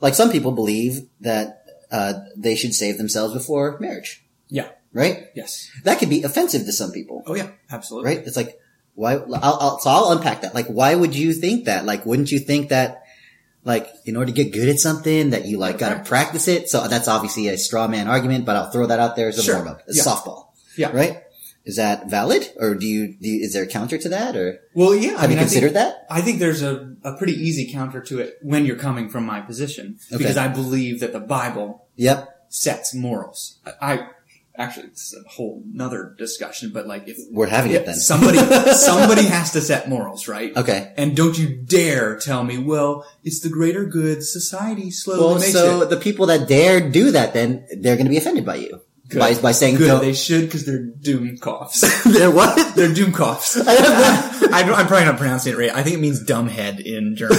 [0.00, 1.46] like some people believe that,
[1.90, 4.68] uh, they should save themselves before marriage, Yeah.
[4.92, 5.16] right?
[5.34, 5.70] Yes.
[5.84, 8.06] That could be offensive to some people, Oh yeah, absolutely.
[8.10, 8.26] right?
[8.26, 8.58] It's like,
[8.94, 10.54] why, I'll, I'll, so I'll unpack that.
[10.54, 11.84] Like, why would you think that?
[11.84, 13.02] Like, wouldn't you think that,
[13.64, 16.08] like, in order to get good at something that you like gotta Practice.
[16.08, 16.68] practice it?
[16.68, 19.42] So that's obviously a straw man argument, but I'll throw that out there as a
[19.42, 19.56] Sure.
[19.56, 19.82] warm up.
[19.88, 20.02] Yeah.
[20.02, 20.46] softball.
[20.76, 20.90] Yeah.
[20.92, 21.22] Right?
[21.64, 24.60] Is that valid, or do you, do you is there a counter to that, or
[24.74, 25.14] Well, yeah.
[25.16, 26.06] I mean, you I think- that?
[26.10, 29.40] I think there's a, a pretty easy counter to it when you're coming from my
[29.40, 30.18] position Okay.
[30.18, 32.28] because I believe that the Bible Yep.
[32.50, 33.58] sets morals.
[33.80, 34.08] I
[34.56, 37.96] actually it's a whole nother discussion, but like if We're having it then.
[37.96, 38.38] somebody
[38.72, 40.56] somebody has to set morals, right?
[40.56, 40.92] Okay.
[40.96, 45.52] And don't you dare tell me, well, it's the greater good society slowly Well, makes
[45.52, 45.90] so it.
[45.90, 49.18] the people that dare do that, then they're going to be offended by you Good.
[49.18, 51.80] by by saying Good, don't- they should because they're doom coughs.
[52.04, 52.74] they're what?
[52.76, 53.56] they're doom coughs.
[53.66, 55.70] I, am probably not pronouncing it right.
[55.74, 57.38] I think it means dumbhead in German.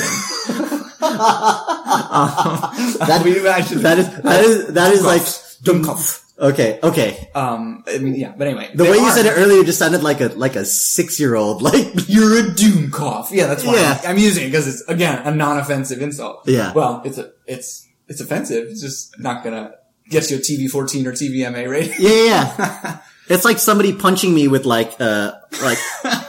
[1.05, 5.21] Um, that- we imagine that is that is that is like
[5.63, 6.23] Dummkopf.
[6.39, 7.29] Okay okay.
[7.35, 8.69] Um, I mean, yeah, but anyway.
[8.73, 11.35] The way you are- said it earlier just sounded like a like a six year
[11.35, 11.61] old.
[11.71, 13.29] Like You're a doom cough.
[13.31, 13.99] Yeah, that's why Yeah.
[14.03, 16.47] I'm, I'm using it because it's again a non-offensive insult.
[16.47, 16.73] Yeah.
[16.73, 18.67] Well, it's a it's it's offensive.
[18.69, 19.73] It's just not gonna
[20.09, 21.95] get you a TV fourteen or TVMA rating.
[21.99, 22.97] yeah yeah.
[23.27, 25.31] It's like somebody punching me with like uh
[25.63, 25.79] like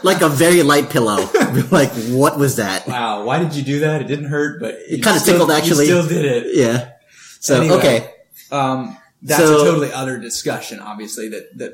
[0.03, 1.17] like a very light pillow.
[1.71, 2.87] like what was that?
[2.89, 4.01] Wow, why did you do that?
[4.01, 5.89] It didn't hurt, but it kinda tickled, actually.
[5.89, 6.57] You still did it.
[6.57, 6.93] Yeah.
[7.41, 7.77] So Anyway.
[7.77, 8.11] okay.
[8.51, 8.97] Um,
[9.29, 10.81] that's So- a totally other discussion.
[10.81, 11.73] Obviously, that that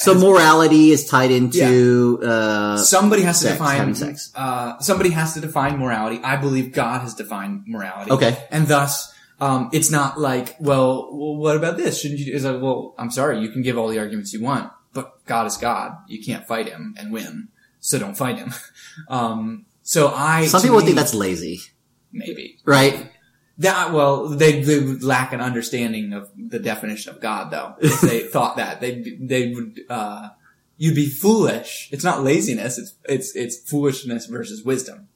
[0.00, 4.30] So morality is tied into uh somebody has to define sex.
[4.34, 6.18] Uh, somebody has to define morality.
[6.24, 8.10] I believe God has defined morality.
[8.10, 8.32] Okay.
[8.50, 9.12] and thus.
[9.40, 12.00] Um, it's not like, well, well, what about this?
[12.00, 12.26] Shouldn't you?
[12.26, 15.06] do Is like, well, I'm sorry, you can give all the arguments you want, but
[15.26, 15.88] God is God.
[16.06, 17.48] You can't fight him and win,
[17.80, 18.54] so don't fight him.
[19.08, 20.46] Um, so I.
[20.46, 21.58] some people me- think that's lazy,
[22.12, 23.10] maybe right?
[23.58, 23.92] That.
[23.92, 27.74] Well, they, they would lack an understanding of the definition of God, though.
[27.80, 29.80] If they thought that, they they would.
[29.88, 30.30] Uh,
[30.76, 31.88] you'd be foolish.
[31.92, 32.78] It's not laziness.
[32.78, 35.08] It's it's it's foolishness versus wisdom.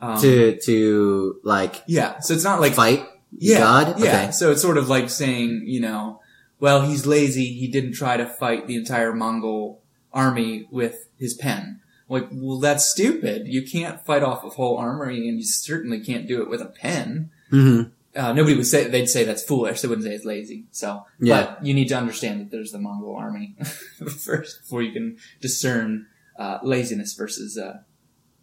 [0.00, 3.04] Um, To to like yeah, so it's not like fight
[3.36, 3.98] yeah, God.
[4.00, 4.30] Yeah, Okay.
[4.30, 6.20] so it's sort of like saying, you know,
[6.60, 7.52] well, he's lazy.
[7.52, 11.80] He didn't try to fight the entire Mongol army with his pen.
[12.08, 13.46] Like, well, that's stupid.
[13.46, 16.66] You can't fight off a whole army, and you certainly can't do it with a
[16.66, 17.30] pen.
[17.50, 17.82] Hmm
[18.16, 19.80] Uh, nobody would say they'd say that's foolish.
[19.80, 20.64] They wouldn't say it's lazy.
[20.72, 21.40] So, Yeah.
[21.56, 23.54] but you need to understand that there's the Mongol army
[24.18, 26.06] first before you can discern
[26.38, 27.78] uh, laziness versus uh,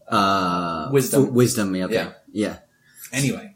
[0.07, 1.25] Uh, Wisdom.
[1.25, 1.75] f- wisdom.
[1.75, 1.85] Yeah.
[1.85, 1.93] Okay.
[1.95, 2.11] Yeah.
[2.31, 2.57] Yeah.
[3.11, 3.51] anyway.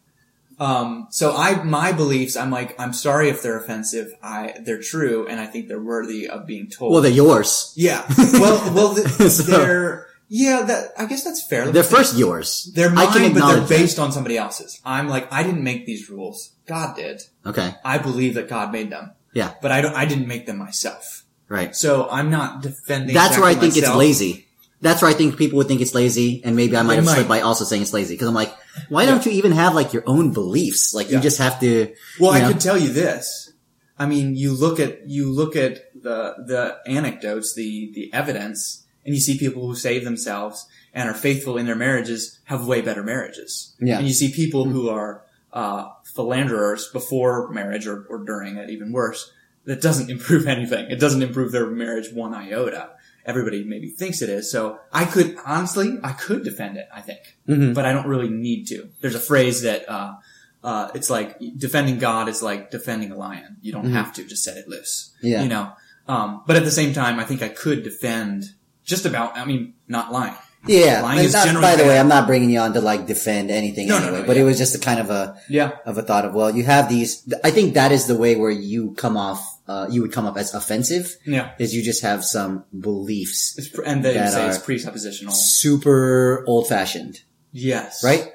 [0.59, 4.11] Um, so I, my beliefs, I'm like, I'm sorry if they're offensive.
[4.21, 6.91] I, they're true, and I think they're worthy of being told.
[6.91, 7.71] Well, they're yours.
[7.77, 8.03] yeah.
[8.17, 11.71] Well, well, th- So- they're, yeah, that, I guess that's fair.
[11.71, 12.71] They're first yours.
[12.75, 13.77] They're I mine, can but they're acknowledge that.
[13.77, 14.79] based on somebody else's.
[14.85, 16.51] I'm like, I didn't make these rules.
[16.67, 17.21] God did.
[17.45, 17.73] Okay.
[17.83, 19.11] I believe that God made them.
[19.33, 19.53] Yeah.
[19.61, 21.23] But I don't, I didn't make them myself.
[21.47, 21.75] Right.
[21.75, 23.15] So I'm not defending.
[23.15, 24.45] That's where I exactly think it's lazy.
[24.81, 27.05] That's where I think people would think it's lazy, and maybe I might They have
[27.05, 27.13] might.
[27.15, 28.55] slipped by also saying it's lazy because I'm like,
[28.87, 30.93] why don't you even have like your own beliefs?
[30.93, 31.93] Like you just have to.
[32.17, 32.47] Well, I know?
[32.49, 33.51] could tell you this.
[33.97, 39.15] I mean, you look at you look at the the anecdotes, the the evidence, and
[39.15, 43.03] you see people who save themselves and are faithful in their marriages have way better
[43.03, 43.75] marriages.
[43.79, 43.97] Yeah.
[43.99, 48.91] And you see people who are uh, philanderers before marriage or, or during it, even
[48.91, 49.31] worse.
[49.65, 50.89] That doesn't improve anything.
[50.89, 52.91] It doesn't improve their marriage one iota.
[53.25, 54.51] Everybody maybe thinks it is.
[54.51, 56.87] So I could honestly, I could defend it.
[56.93, 57.73] I think Mhm.
[57.75, 58.89] but I don't really need to.
[59.01, 60.15] There's a phrase that uh,
[60.63, 63.57] uh, it's like defending God is like defending a lion.
[63.61, 65.11] You don't have to just set it loose.
[65.17, 65.27] Mm-hmm.
[65.27, 65.43] Yeah.
[65.43, 65.71] You know.
[66.07, 68.45] Um, but at the same time, I think I could defend
[68.89, 69.37] just about.
[69.37, 70.35] I mean, not lying.
[70.67, 71.01] Yeah.
[71.03, 71.97] Lying is not- generally by the way.
[71.97, 74.41] I'm not bringing you on to like defend anything No, no, anyway, no, but yeah.
[74.41, 75.71] it was just a kind of a Yeah.
[75.85, 77.23] of a thought of well, you have these.
[77.45, 79.41] I think that is the way where you come off.
[79.69, 81.15] Uh, you would come up as offensive.
[81.25, 81.51] Yeah.
[81.59, 85.31] Is you just have some beliefs It's, and they That say it's presuppositional.
[85.31, 87.21] super old fashioned,
[87.53, 88.03] Yes.
[88.03, 88.33] right?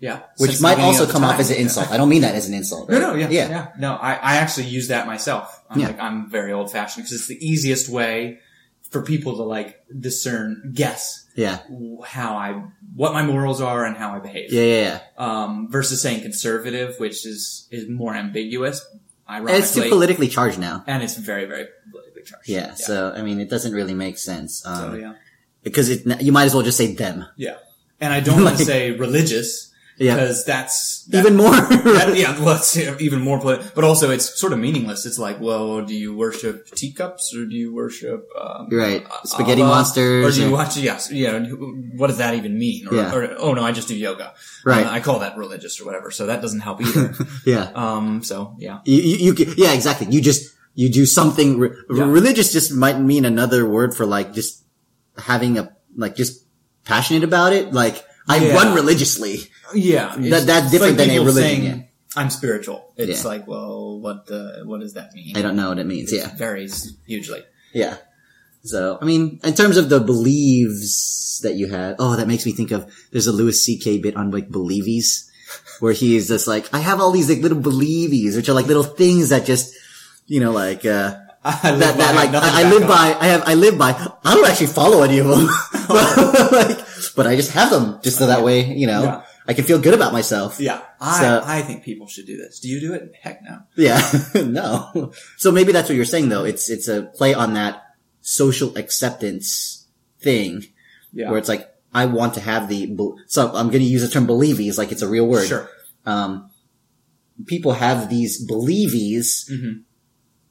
[0.00, 0.22] Yeah.
[0.38, 1.90] Which Since might also come off as an insult.
[1.92, 2.90] I don't mean that as an insult.
[2.90, 5.62] No, no, yeah, yeah, yeah, No, I, I actually use that myself.
[5.70, 5.86] I'm Yeah.
[5.86, 8.40] like, I'm very old fashioned because it's the easiest way
[8.92, 11.60] for people to like discern, guess yeah,
[12.04, 12.62] how I,
[12.94, 14.52] what my morals are and how I behave.
[14.52, 14.82] yeah, yeah.
[14.82, 15.00] yeah.
[15.16, 18.84] Um, versus saying conservative, which is, is more ambiguous,
[19.26, 20.84] And it's too politically charged now.
[20.86, 22.48] and it's very, very politically charged.
[22.48, 24.64] Yeah, so I mean, it doesn't really make sense.
[24.66, 25.14] Um, So, yeah.
[25.62, 27.24] because it, you might as well just say them.
[27.36, 27.56] Yeah.
[27.98, 31.50] And I don't want to say religious Yeah, because that's, that- even more.
[31.60, 35.04] that- yeah, well, it's even more, polit- but also it's sort of meaningless.
[35.06, 39.04] It's like, well, do you worship teacups or do you worship, um, Right.
[39.04, 39.76] uh, Spaghetti Allah?
[39.76, 41.38] monsters Or do you or- watch, yes, yeah,
[41.96, 42.88] what does that even mean?
[42.88, 43.14] Or, Yeah.
[43.14, 44.34] or oh no, I just do yoga.
[44.64, 44.86] Right.
[44.86, 47.14] Uh, I call that religious or whatever, so that doesn't help either.
[47.46, 47.70] yeah.
[47.74, 48.80] um, so yeah.
[48.84, 50.06] You, you, you, yeah, exactly.
[50.10, 52.04] You just, you do something, re- Yeah.
[52.10, 54.64] religious just might mean another word for like just
[55.18, 56.46] having a, like just
[56.84, 57.72] passionate about it.
[57.74, 58.54] Like, I Yeah.
[58.54, 59.50] run religiously.
[59.74, 60.18] Yeah.
[60.18, 61.78] it's- that's different than a religion, saying, yeah.
[62.16, 62.92] I'm spiritual.
[62.96, 63.28] It's Yeah.
[63.28, 65.36] like, well, what the, what does that mean?
[65.36, 66.12] I don't know what it means.
[66.12, 66.34] It Yeah.
[66.36, 67.42] varies hugely.
[67.72, 67.96] Yeah.
[68.64, 72.52] So, I mean, in terms of the believes that you had, oh, that makes me
[72.52, 73.98] think of, there's a Louis C.K.
[73.98, 75.24] bit on like believies,
[75.80, 78.84] where he's just like, I have all these like little believies, which are like little
[78.84, 79.74] things that just,
[80.26, 82.88] you know, like, uh, I that, that like, I, I live on.
[82.88, 83.90] by, I have, I live by,
[84.24, 85.48] I don't actually follow any of them.
[85.88, 86.78] but, like,
[87.16, 89.22] but I just have them just so that way, you know, Yeah.
[89.46, 90.60] I can feel good about myself.
[90.60, 92.60] Yeah, I, So- I think people should do this.
[92.60, 93.12] Do you do it?
[93.20, 93.58] Heck no.
[93.76, 94.00] Yeah,
[94.44, 95.12] no.
[95.36, 96.44] So maybe that's what you're saying though.
[96.44, 97.82] It's, it's a play on that
[98.20, 99.86] social acceptance
[100.20, 100.64] thing
[101.12, 101.28] Yeah.
[101.30, 104.26] where it's like, I want to have the, so I'm going to use the term
[104.26, 105.46] believies like it's a real word.
[105.48, 105.68] Sure.
[106.06, 106.50] Um,
[107.46, 109.82] people have these believies Mhm.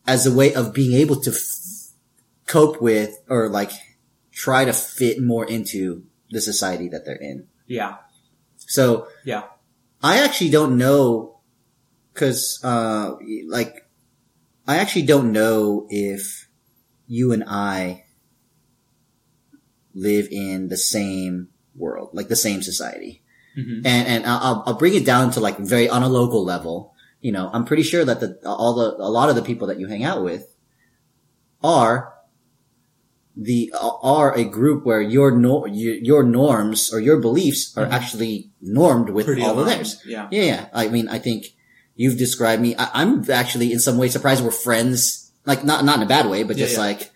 [0.06, 1.94] as a way of being able to f-
[2.46, 3.72] cope with or like
[4.32, 7.48] try to fit more into the society that they're in.
[7.68, 7.96] Yeah.
[8.72, 9.44] So Yeah.
[10.02, 11.42] I actually don't know,
[12.14, 13.16] cause, uh,
[13.48, 13.88] like,
[14.68, 16.48] I actually don't know if
[17.08, 18.06] you and I
[19.94, 23.22] live in the same world, like the same society.
[23.58, 23.86] Mhm.
[23.86, 26.94] And, and I'll, I'll bring it down to like very on a local level.
[27.20, 29.80] You know, I'm pretty sure that the, all the, a lot of the people that
[29.80, 30.56] you hang out with
[31.62, 32.11] are
[33.36, 37.94] the, are a group where your no, your, norms or your beliefs are mm-hmm.
[37.94, 40.02] actually normed with Pretty all of theirs.
[40.06, 40.28] Yeah.
[40.32, 40.70] Yeah, yeah.
[40.74, 41.48] I mean, I think
[41.96, 42.76] you've described me.
[42.76, 45.32] I, I'm actually in some way surprised we're friends.
[45.46, 46.84] Like not not in a bad way, but Yeah, just yeah.
[46.84, 47.12] like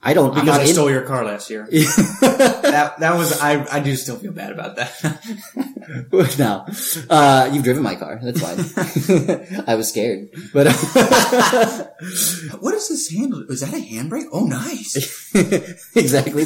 [0.00, 0.32] I don't.
[0.32, 1.66] Because I in- stole your car last year.
[1.70, 4.94] that that was I I do still feel bad about that.
[6.38, 6.64] no,
[7.10, 8.20] uh, you've driven my car.
[8.22, 9.64] That's fine.
[9.66, 10.68] I was scared, but
[12.62, 13.42] what is this handle?
[13.50, 14.26] Is that a handbrake?
[14.30, 14.94] Oh, nice.
[15.96, 16.44] exactly.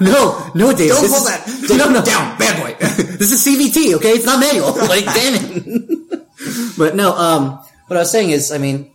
[0.00, 0.90] no, no, Dave.
[0.90, 1.76] Don't pull is- that.
[1.76, 2.76] No, no, down, bad boy.
[2.78, 4.10] this is CVT, okay?
[4.12, 4.72] It's not manual.
[4.86, 6.28] Like, damn it.
[6.78, 8.92] but no, um, what I was saying is, I mean,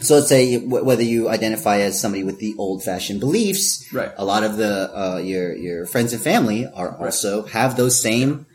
[0.00, 4.12] so let's say wh- whether you identify as somebody with the old-fashioned beliefs, Right.
[4.16, 8.46] A lot of the uh, your your friends and family are also have those same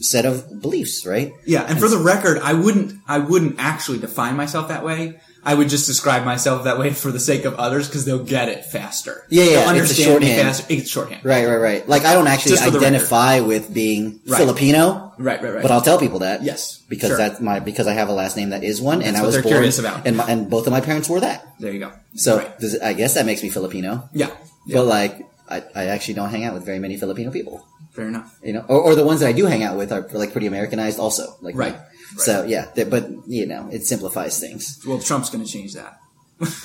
[0.00, 1.32] set of beliefs, right?
[1.46, 5.20] Yeah, and for the record, I wouldn't I wouldn't actually define myself that way.
[5.42, 8.48] I would just describe myself that way for the sake of others because they'll get
[8.48, 9.24] it faster.
[9.30, 10.46] Yeah, yeah, They'll it's a understand shorthand.
[10.48, 10.66] faster.
[10.68, 11.24] It's shorthand.
[11.24, 11.88] Right, right, right.
[11.88, 14.36] Like I don't actually identify with being Right.
[14.38, 15.62] Filipino, Right, right, right.
[15.62, 16.42] but I'll tell people that.
[16.42, 17.16] Yes, because sure.
[17.16, 19.42] that's my because I have a last name that is one, and I was they're
[19.42, 20.06] born, curious about.
[20.06, 21.46] and my, and both of my parents were that.
[21.58, 21.92] there you go.
[22.14, 22.58] So Right.
[22.58, 24.08] does I guess that makes me Filipino.
[24.12, 24.30] yeah,
[24.66, 27.66] But like, I, I actually don't hang out with very many Filipino people.
[27.92, 28.38] fair enough.
[28.42, 30.46] You know, or, or the ones that I do hang out with are like pretty
[30.46, 31.36] Americanized also.
[31.40, 31.76] Like, Right.
[32.16, 34.80] So yeah, they- but you know, it simplifies things.
[34.86, 35.98] Well, Trump's going to change that.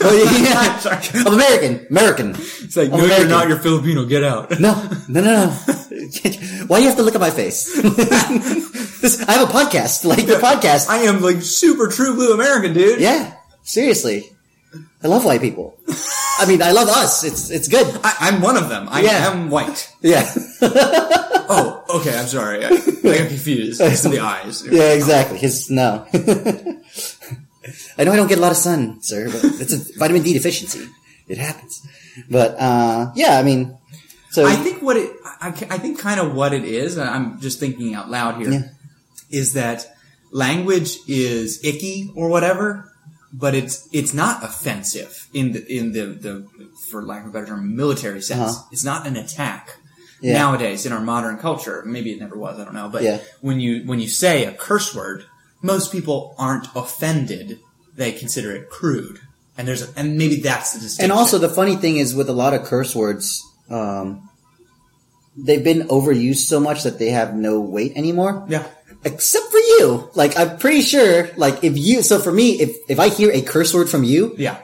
[0.01, 1.01] Oh yeah, Sorry.
[1.25, 2.29] I'm American, American.
[2.31, 3.49] It's like, I'm no, you're not.
[3.49, 4.05] You're Filipino.
[4.05, 4.49] Get out.
[4.59, 4.73] No,
[5.09, 5.47] no, no, no.
[6.67, 7.73] Why do you have to look at my face?
[7.81, 10.87] This- I have a podcast, like the podcast.
[10.89, 13.01] I am like super true blue American, dude.
[13.01, 14.31] Yeah, seriously.
[15.03, 15.77] I love white people.
[16.39, 17.23] I mean, I love us.
[17.23, 17.87] It's it's good.
[18.03, 18.87] I, I'm one of them.
[18.89, 19.31] I Yeah.
[19.31, 19.89] am white.
[20.01, 20.25] Yeah,
[21.47, 22.17] Oh, okay.
[22.17, 22.65] I'm sorry.
[22.65, 23.79] I, I got confused.
[23.81, 24.65] It's the eyes.
[24.71, 25.37] yeah, exactly.
[25.37, 26.05] His no.
[27.97, 30.33] I know I don't get a lot of sun, sir, but it's a vitamin D
[30.33, 30.87] deficiency.
[31.27, 31.81] It happens.
[32.29, 33.77] But uh yeah, I mean,
[34.31, 35.11] so I think what it,
[35.41, 38.71] I, I think kind of what it is, and I'm just thinking out loud here,
[39.29, 39.61] is Yeah.
[39.61, 39.87] that
[40.31, 42.91] language is icky or whatever,
[43.37, 46.47] but it's, it's not offensive in the, in the, the,
[46.89, 48.51] for lack of a better term, military sense.
[48.55, 48.67] Uh-huh.
[48.71, 49.77] It's not an attack.
[50.21, 50.33] Yeah.
[50.33, 53.19] Nowadays, in our modern culture, maybe it never was, I don't know, but Yeah.
[53.41, 55.25] when you, when you say a curse word,
[55.61, 57.59] most people aren't offended.
[57.95, 59.19] They consider it crude.
[59.57, 61.11] And there's, a, and maybe that's the distinction.
[61.11, 64.29] And also, the funny thing is, with a lot of curse words, um,
[65.37, 68.45] they've been overused so much that they have no weight anymore.
[68.49, 68.65] yeah.
[69.05, 70.09] Except for you.
[70.15, 73.41] Like, I'm pretty sure, like, if you, so for me, if, if I hear a
[73.41, 74.57] curse word from you, Yeah.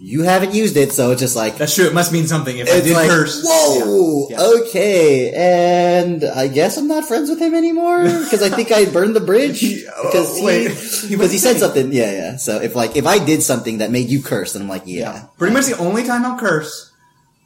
[0.00, 1.84] you haven't used it, so it's just like, That's true.
[1.86, 3.44] It must mean something if I did like, curse.
[3.46, 4.36] whoa, Yeah.
[4.40, 4.46] Yeah.
[4.64, 9.14] okay, and I guess I'm not friends with him anymore, because I think I burned
[9.14, 9.62] the bridge,
[9.96, 10.68] oh, because he, wait.
[11.10, 14.08] because he said something, yeah, yeah, so if like, if I did something that made
[14.08, 15.26] you curse, then I'm like, yeah.
[15.36, 16.91] Pretty much the only time I'll curse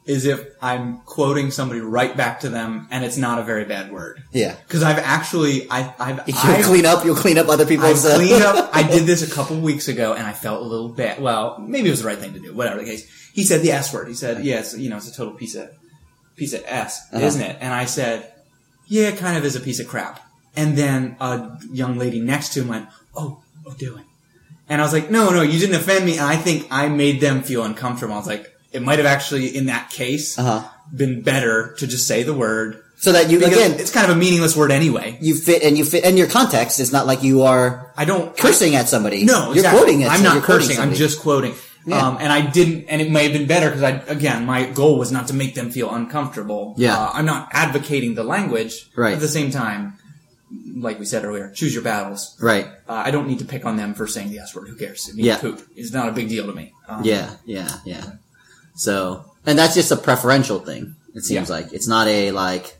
[0.07, 3.91] is if I'm quoting somebody right back to them and it's not a very bad
[3.91, 4.23] word.
[4.31, 4.55] Yeah.
[4.65, 8.15] Because I've actually, I, I've, You'll I've, clean up, you'll clean up other people's, uh,
[8.15, 8.69] cleaned up.
[8.73, 11.21] I did this a couple weeks ago and I felt a little bad.
[11.21, 12.53] Well, maybe it was the right thing to do.
[12.55, 13.05] Whatever the case.
[13.33, 14.07] He said the S word.
[14.07, 15.69] He said, yes, you know, it's a total piece of,
[16.37, 17.25] piece of S, Uh-huh.
[17.25, 17.57] isn't it?
[17.59, 18.31] And I said,
[18.87, 20.21] yeah, it kind of is a piece of crap.
[20.55, 24.05] And then a young lady next to him went, oh, oh, doing.
[24.69, 26.13] And I was like, no, no, you didn't offend me.
[26.13, 28.13] And I think I made them feel uncomfortable.
[28.15, 30.63] I was like, it might have actually, in that case, Uh-huh.
[30.95, 32.81] been better to just say the word.
[32.99, 35.17] so that you, again, it's kind of a meaningless word anyway.
[35.21, 38.35] you fit, and you fit, and your context is not like you are I don't
[38.37, 39.23] cursing at somebody.
[39.23, 39.79] No, You're exactly.
[39.79, 40.09] quoting it.
[40.11, 40.79] I'm so not cursing.
[40.79, 41.53] I'm just quoting.
[41.85, 42.05] Yeah.
[42.05, 44.97] Um, and I didn't, and it may have been better because I, again, my goal
[44.99, 46.73] was not to make them feel uncomfortable.
[46.77, 46.97] Yeah.
[46.97, 48.89] Uh, I'm not advocating the language.
[48.95, 49.13] Right.
[49.13, 49.93] At the same time,
[50.75, 52.35] like we said earlier, choose your battles.
[52.41, 52.65] Right.
[52.89, 54.67] Uh, I don't need to pick on them for saying the S word.
[54.69, 55.07] Who cares?
[55.07, 55.37] It means Yeah.
[55.37, 55.61] poop.
[55.77, 56.73] It's not a big deal to me.
[56.89, 58.03] Um, Yeah, yeah, yeah.
[58.77, 60.95] So, and that's just a preferential thing.
[61.13, 61.55] It seems Yeah.
[61.55, 62.77] like it's not a like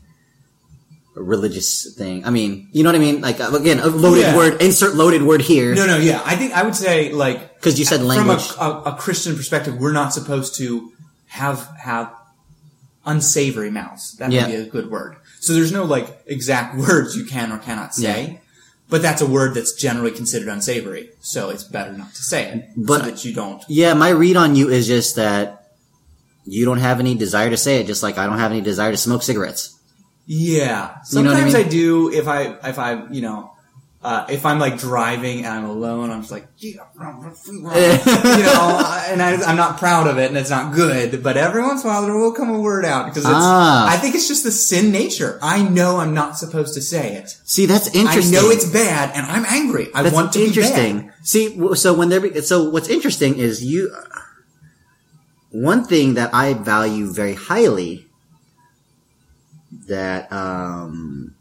[1.16, 2.24] a religious thing.
[2.24, 3.20] I mean, you know what I mean?
[3.20, 4.36] Like uh, again, a loaded Yeah.
[4.36, 4.62] word.
[4.62, 6.22] Insert loaded word here No, no, yeah.
[6.24, 8.46] I think I would say like because you said language.
[8.46, 10.92] from a, a, a Christian perspective, we're not supposed to
[11.26, 12.14] have have
[13.06, 14.12] unsavory mouths.
[14.18, 14.46] That Yeah.
[14.46, 15.16] would be a good word.
[15.40, 18.40] So there's no like exact words you can or cannot say,
[18.88, 21.10] but that's a word that's generally considered unsavory.
[21.20, 23.62] So it's better not to say it, But- so that you don't.
[23.68, 25.57] yeah, my read on you is just that
[26.48, 28.90] you don't have any desire to say it, just like I don't have any desire
[28.90, 29.78] to smoke cigarettes.
[30.26, 33.54] Yeah, what I sometimes I, do if I if I you know.
[34.00, 39.20] Uh, if I'm like driving and I'm alone, I'm just like, yeah, you know, and
[39.20, 41.20] I, I'm not proud of it, and it's not good.
[41.20, 43.34] But every once in a while, there will come a word out because it's.
[43.34, 43.92] Ah.
[43.92, 45.40] I think it's just the sin nature.
[45.42, 47.30] I know I'm not supposed to say it.
[47.42, 48.38] See, that's interesting.
[48.38, 49.88] I know it's bad, and I'm angry.
[49.92, 51.10] I That's want to interesting.
[51.24, 53.92] See, so when there, be, so what's interesting is you.
[55.50, 58.06] One thing that I value very highly
[59.88, 61.34] that um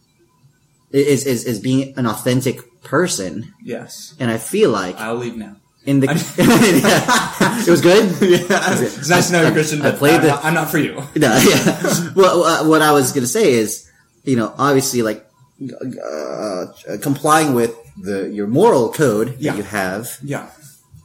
[0.92, 5.56] is is is being an authentic person, Yes, and I feel like I'll leave now.
[5.86, 7.62] in the Yeah.
[7.64, 8.06] it was good.
[8.22, 10.70] yeah, it's nice to know you're Christian, I but played I'm, the- not, I'm not
[10.72, 10.94] for you.
[11.16, 12.12] No, yeah.
[12.16, 13.90] well, uh, what I was gonna say is,
[14.24, 15.26] you know, obviously, like
[15.62, 16.68] uh,
[17.02, 19.52] complying with the your moral code Yeah.
[19.52, 20.18] that you have.
[20.24, 20.48] Yeah,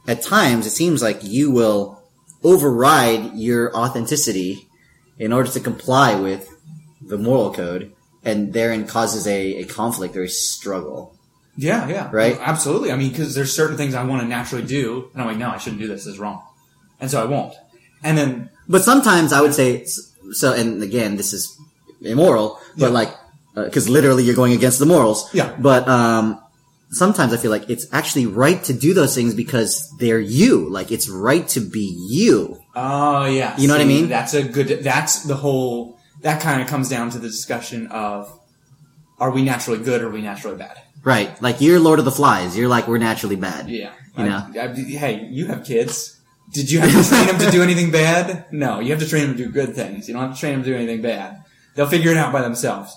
[0.07, 1.99] At times, it seems like you will
[2.43, 4.67] override your authenticity
[5.19, 6.49] in order to comply with
[7.01, 7.91] the moral code,
[8.23, 11.15] and therein causes a, a conflict or a struggle.
[11.57, 12.09] yeah, yeah.
[12.11, 12.37] Right?
[12.39, 12.91] Absolutely.
[12.91, 15.49] I mean, because there's certain things I want to naturally do, and I'm like, no,
[15.49, 16.05] I shouldn't do this.
[16.05, 16.41] This is wrong,
[16.99, 17.53] and so I won't.
[18.03, 19.85] And then But sometimes I would say
[20.31, 20.53] so.
[20.53, 21.57] And again, this is
[22.01, 22.99] immoral, but Yeah.
[22.99, 23.11] like
[23.55, 25.29] because literally you're going against the morals.
[25.33, 25.55] Yeah.
[25.59, 26.41] But um,
[26.93, 30.69] sometimes I feel like it's actually right to do those things because they're you.
[30.69, 32.59] Like it's right to be you.
[32.75, 34.09] Oh yeah, You know what I mean?
[34.09, 34.67] That's a good.
[34.83, 35.99] That's the whole.
[36.21, 38.31] That kind of comes down to the discussion of:
[39.19, 40.77] Are we naturally good or are we naturally bad?
[41.03, 41.39] Right.
[41.41, 42.57] Like you're Lord of the Flies.
[42.57, 43.69] You're like we're naturally bad.
[43.69, 43.91] Yeah.
[44.17, 44.61] You I- know?
[44.61, 46.19] I- hey, you have kids.
[46.53, 48.45] Did you have to train them to do anything bad?
[48.51, 50.07] No, you have to train them to do good things.
[50.07, 51.43] You don't have to train them to do anything bad.
[51.73, 52.95] They'll figure it out by themselves.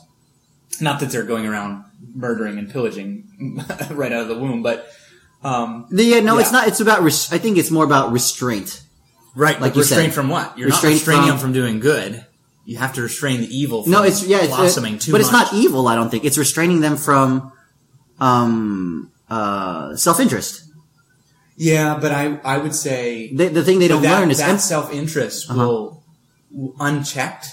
[0.79, 3.25] Not that they're going around murdering and pillaging
[3.91, 4.89] right out of the womb, but
[5.43, 6.21] um, Yeah.
[6.21, 6.67] No, it's not.
[6.69, 7.03] It's about.
[7.03, 8.83] Res- I think it's more about restraint.
[9.35, 10.15] right, Like restraint said.
[10.15, 10.57] from what?
[10.59, 12.25] You're Restraint not restraining from- them from doing good.
[12.65, 13.83] You have to restrain the evil.
[13.85, 14.39] From No, it's yeah.
[14.39, 15.27] It's, blossoming too but much.
[15.27, 15.87] it's not evil.
[15.87, 17.53] I don't think it's restraining them from
[18.19, 20.63] um uh self interest.
[21.57, 24.49] Yeah, but I I would say The, the thing they don't that, learn is that
[24.51, 25.59] em- self interest Uh-huh.
[25.61, 26.03] will,
[26.81, 27.47] unchecked.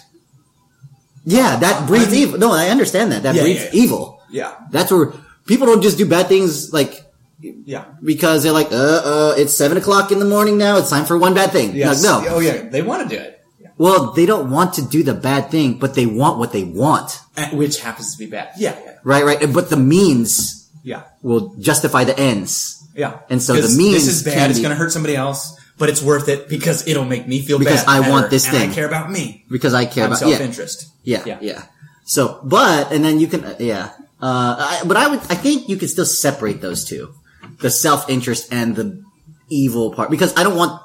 [1.26, 2.40] yeah that breeds I'm- evil.
[2.40, 3.24] No, I understand that.
[3.24, 3.84] That Yeah, breeds yeah, yeah.
[3.84, 4.13] evil.
[4.34, 5.14] Yeah, That's where
[5.46, 7.06] people don't just do bad things like
[7.40, 7.86] yeah.
[8.04, 10.78] because they're like, uh, uh, it's seven o'clock in the morning now.
[10.78, 11.76] It's time for one bad thing.
[11.76, 12.04] Yes.
[12.04, 12.36] Like, no.
[12.36, 13.42] Oh yeah, they want to do it.
[13.60, 13.70] Yeah.
[13.78, 17.20] Well, they don't want to do the bad thing, but they want what they want.
[17.54, 18.52] Which happens to be bad.
[18.58, 19.54] Yeah, yeah, Right, right.
[19.54, 22.84] But the means yeah, will justify the ends.
[22.96, 23.20] yeah.
[23.30, 24.50] And so the means This is bad.
[24.50, 27.60] It's going to hurt somebody else, but it's worth it because it'll make me feel
[27.60, 28.04] Because bad.
[28.04, 28.72] I want this thing.
[28.72, 29.46] I care about me.
[29.50, 30.38] Because I care I'm about yeah.
[30.38, 30.88] self-interest.
[31.04, 31.64] Yeah, yeah, Yeah.
[32.06, 33.92] So, but and then you can, uh, yeah.
[34.24, 37.14] Uh, I, but I would, I think you can still separate those two,
[37.60, 39.04] the self interest and the
[39.50, 40.82] evil part, because I don't want,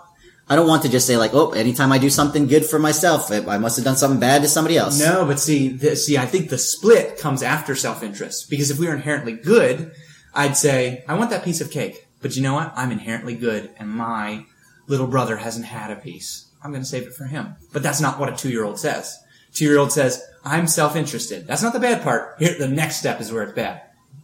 [0.48, 3.30] I don't want to just say like, oh, anytime I do something good for myself,
[3.30, 4.98] I must have done something bad to somebody else.
[4.98, 8.88] No, but see, the, see, I think the split comes after self-interest because if we
[8.88, 9.92] are inherently good,
[10.34, 12.72] I'd say I want that piece of cake, but you know what?
[12.74, 14.46] I'm inherently good, and my
[14.88, 16.48] little brother hasn't had a piece.
[16.60, 17.54] I'm going to save it for him.
[17.72, 19.16] But that's not what a two-year-old says.
[19.54, 22.36] Two-year-old says, "I'm self-interested." That's not the bad part.
[22.38, 23.82] Here, the next step is where it's bad,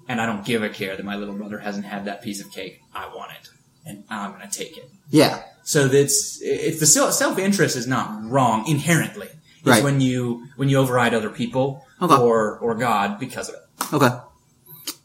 [0.08, 2.50] and I don't give a care that my little brother hasn't had that piece of
[2.50, 2.80] cake.
[2.94, 3.48] I want it,
[3.86, 4.88] and I'm going to take it.
[5.10, 9.28] Yeah, So that's if the self interest is not wrong inherently.
[9.28, 9.82] It's Right.
[9.84, 12.14] when you when you override other people Okay.
[12.16, 13.94] or or God because of it.
[13.94, 14.10] Okay.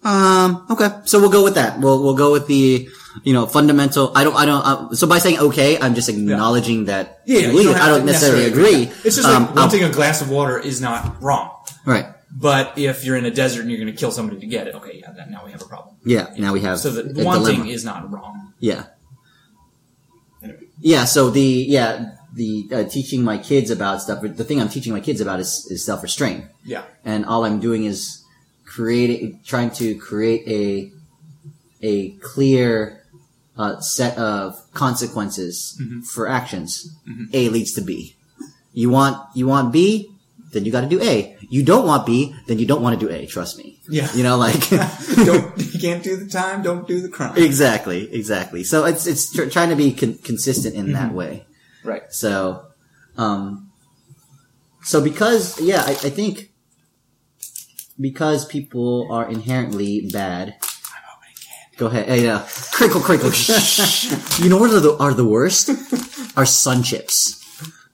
[0.03, 0.65] Um.
[0.69, 0.89] Okay.
[1.05, 1.79] So we'll go with that.
[1.79, 2.89] We'll we'll go with the
[3.23, 4.11] you know fundamental.
[4.15, 4.35] I don't.
[4.35, 4.61] I don't.
[4.65, 7.21] Uh, so by saying okay, I'm just acknowledging that.
[7.25, 8.93] Yeah, you don't I don't necessarily necessarily agree.
[9.05, 11.51] It's just Um, like wanting a glass of water is not wrong.
[11.85, 12.07] right.
[12.31, 14.75] But if you're in a desert and you're going to kill somebody to get it,
[14.75, 15.95] okay, yeah, then now we have a problem.
[16.05, 16.27] Yeah.
[16.37, 17.71] Now we have So the wanting dilemma.
[17.71, 18.53] is not wrong.
[18.59, 18.83] Yeah.
[20.43, 20.59] Anyway.
[20.79, 21.05] Yeah.
[21.05, 24.21] So the yeah the uh, teaching my kids about stuff.
[24.21, 26.45] The thing I'm teaching my kids about is, is self restraint.
[26.63, 28.23] Yeah, and all I'm doing is
[28.65, 30.91] creating, trying to create a
[31.81, 32.98] a clear
[33.59, 35.99] uh, set of consequences Mm-hmm.
[36.13, 36.95] for actions.
[37.33, 38.15] A leads to B.
[38.73, 40.07] You want you want B,
[40.53, 41.35] then you got to do A.
[41.51, 43.25] You don't want B, then you don't want to do A.
[43.25, 43.77] Trust me.
[43.89, 44.07] Yeah.
[44.15, 44.69] You know, like
[45.27, 46.61] don't you can't do the time.
[46.63, 47.35] Don't do the crime.
[47.37, 48.63] exactly, exactly.
[48.63, 50.93] So it's it's tr- trying to be con- consistent in Mm-hmm.
[50.93, 51.45] that way.
[51.83, 52.03] Right.
[52.13, 52.65] So,
[53.17, 53.71] um,
[54.83, 56.51] so because yeah, I, I think
[57.99, 60.55] because people are inherently bad.
[61.79, 62.09] Go ahead.
[62.09, 63.31] Hey, uh, crinkle, crinkle.
[64.43, 65.69] You know what are the are the worst?
[66.37, 67.37] Are SunChips.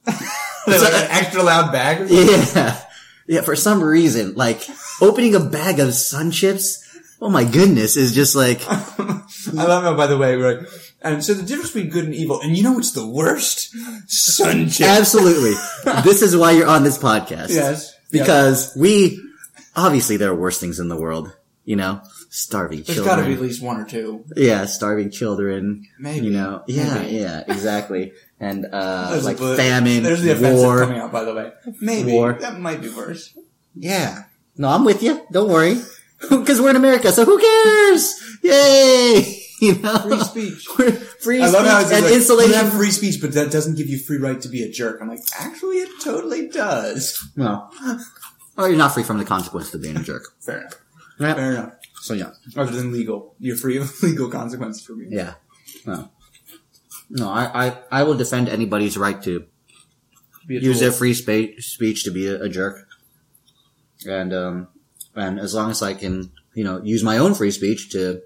[0.67, 2.01] Like an extra loud bag.
[2.01, 2.05] Or?
[2.07, 2.81] Yeah,
[3.27, 3.41] yeah.
[3.41, 4.67] For some reason, like
[4.99, 6.81] opening a bag of SunChips.
[7.21, 9.23] Oh my goodness, is just like I
[9.53, 10.67] love how, by the way, we're like,
[11.03, 13.75] and so the difference between good and evil, and you know what's the worst?
[14.07, 14.81] SunChips.
[14.83, 15.53] absolutely.
[16.01, 17.49] this is why you're on this podcast.
[17.49, 17.95] Yes.
[18.09, 19.21] because we
[19.75, 21.31] obviously there are worse things in the world.
[21.63, 22.01] You know,
[22.35, 23.05] starving There's children.
[23.05, 24.25] There's got to be at least one or two.
[24.35, 25.87] Yeah, starving children.
[25.99, 26.27] Maybe.
[26.27, 27.15] You know, yeah, Maybe.
[27.17, 28.13] yeah, exactly.
[28.39, 30.79] And, uh, like a- famine, There's the offensive war.
[30.81, 31.51] coming out, by the way.
[31.81, 32.33] Maybe War.
[32.33, 33.33] that might be worse.
[33.75, 34.23] Yeah.
[34.57, 35.25] No, I'm with you.
[35.31, 35.81] Don't worry.
[36.29, 38.37] Cause we're in America, so who cares?
[38.43, 39.41] Yay!
[39.61, 39.97] You know?
[39.99, 40.19] Free
[40.51, 40.65] speech.
[41.21, 42.51] Free I love how it's speech and like, insulation.
[42.51, 44.99] You have free speech, but that doesn't give you free right to be a jerk.
[45.01, 47.25] I'm like, actually, it totally does.
[47.37, 47.69] no.
[48.57, 50.23] Well, you're not free from the consequences of being a jerk.
[50.41, 50.73] Fair enough.
[51.21, 51.33] Yeah.
[51.35, 51.73] Fair enough.
[52.01, 52.31] So yeah.
[52.55, 55.07] Other than legal, you're free of legal consequences for me.
[55.09, 55.35] Yeah.
[55.85, 56.09] No.
[57.09, 59.45] No, I, I, I will defend anybody's right to
[60.47, 62.87] use their free spa- speech to be a, a jerk.
[64.07, 64.67] And, um,
[65.15, 68.21] and as long as I can, you know, use my own free speech to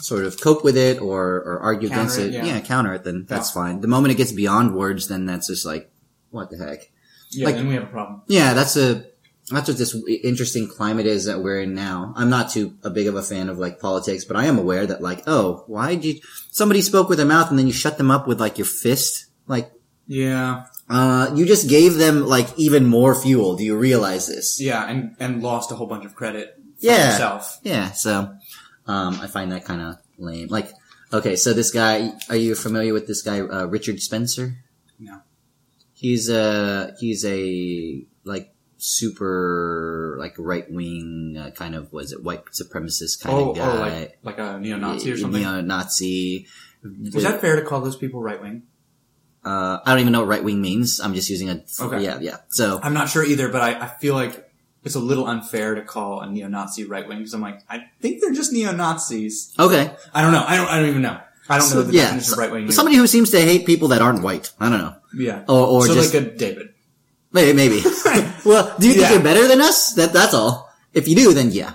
[0.00, 2.44] sort of cope with it or, or argue Counter against it, it, yeah.
[2.44, 2.60] yeah.
[2.60, 3.62] counter it, then that's Yeah.
[3.62, 3.80] fine.
[3.80, 5.90] The moment it gets beyond words, then that's just like,
[6.30, 6.90] what the heck?
[7.30, 8.22] Yeah, like- then we have a problem.
[8.28, 9.04] Yeah, that's a,
[9.50, 9.94] that's what this
[10.24, 12.12] interesting climate is that we're in now.
[12.16, 14.86] I'm not too a big of a fan of like politics, but I am aware
[14.86, 16.20] that like, oh, why did you,
[16.50, 19.26] somebody spoke with their mouth and then you shut them up with like your fist?
[19.46, 19.70] Like,
[20.06, 20.66] Yeah.
[20.90, 23.56] uh, you just gave them like even more fuel.
[23.56, 24.60] Do you realize this?
[24.60, 27.12] Yeah, and, and lost a whole bunch of credit for Yeah.
[27.12, 27.58] yourself.
[27.62, 27.92] Yeah.
[27.92, 28.34] So,
[28.86, 30.48] um, I find that kind of lame.
[30.48, 30.70] Like,
[31.12, 34.56] okay, so this guy, are you familiar with this guy, uh, Richard Spencer?
[34.98, 35.20] No.
[35.94, 42.44] He's a, he's a, like, super, like, right wing, uh, kind of, was it white
[42.46, 43.78] supremacist kind Oh, of oh, guy?
[44.00, 45.42] like, like a neo-Nazi or something?
[45.42, 46.46] Neo-Nazi.
[47.04, 48.62] Is that fair to call those people right-wing?
[49.44, 51.00] uh, I don't even know what right wing means.
[51.00, 52.02] I'm just using a, Okay.
[52.04, 52.36] yeah, yeah.
[52.48, 54.44] So, I'm not sure either, but I, I feel like
[54.84, 58.32] it's a little unfair to call a neo-Nazi right-wing because I'm like, I think they're
[58.32, 59.54] just neo-Nazis.
[59.58, 59.94] okay.
[60.14, 60.44] I don't know.
[60.46, 60.68] I don't.
[60.68, 61.18] I don't even know.
[61.48, 62.02] I don't know the yeah.
[62.04, 62.70] definition of right-wing.
[62.72, 64.52] Somebody who seems to hate people that aren't white.
[64.60, 64.94] I don't know.
[65.14, 65.44] yeah.
[65.48, 66.74] Or, or so just, like a David.
[67.38, 67.82] Maybe, maybe.
[68.44, 69.12] well, do you think Yeah.
[69.12, 69.92] you're better than us?
[69.94, 70.68] That, that's all.
[70.92, 71.74] If you do, then yeah.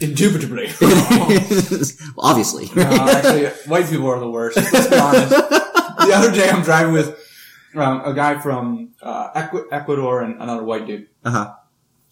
[0.00, 0.68] Indubitably.
[0.80, 1.40] Well,
[2.18, 2.70] Obviously.
[2.76, 4.56] No, actually, white people are the worst.
[4.56, 5.30] Let's be honest.
[5.30, 7.18] the other day, I'm driving with
[7.74, 11.08] um, a guy from uh, Ecu- Ecuador and another white dude.
[11.24, 11.54] Uh-huh.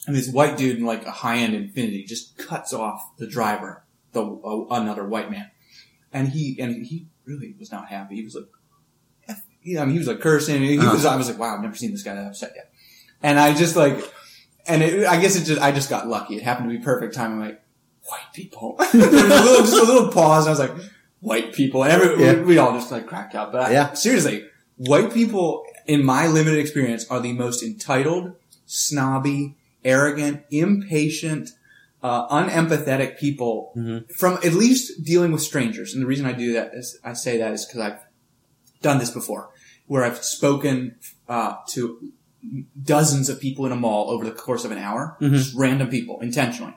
[0.09, 4.23] And this white dude in like a high-end Infiniti just cuts off the driver, the
[4.25, 5.51] uh, another white man,
[6.13, 8.17] and he and he really was not happy.
[8.17, 8.45] He was like,
[9.65, 10.63] you know, I mean, he was like cursing.
[10.63, 10.93] He Uh-huh.
[10.93, 11.05] was.
[11.05, 12.71] I was like, wow, I've never seen this guy that upset yet.
[13.23, 13.99] And I just like,
[14.67, 16.37] and it, I guess it just I just got lucky.
[16.37, 17.33] It happened to be perfect time.
[17.33, 17.61] I'm like,
[18.05, 18.77] white people.
[18.93, 20.47] there was a little, just a little pause.
[20.47, 20.91] And I was like,
[21.21, 21.83] white people.
[21.85, 22.35] And every, Yeah.
[22.35, 23.51] we, we all just like cracked up.
[23.53, 23.93] But I- Yeah.
[23.95, 24.45] seriously,
[24.77, 28.33] white people, in my limited experience, are the most entitled,
[28.67, 31.51] snobby, arrogant, impatient,
[32.03, 34.11] uh, unempathetic people Mhm.
[34.13, 35.95] from at least dealing with strangers.
[35.95, 37.99] And the reason I do that is I say that is because I've
[38.83, 39.49] done this before,
[39.87, 40.97] where I've spoken
[41.29, 42.13] uh, to
[42.83, 45.33] dozens of people in a mall over the course of an hour, Mhm.
[45.33, 46.75] just random people, intentionally.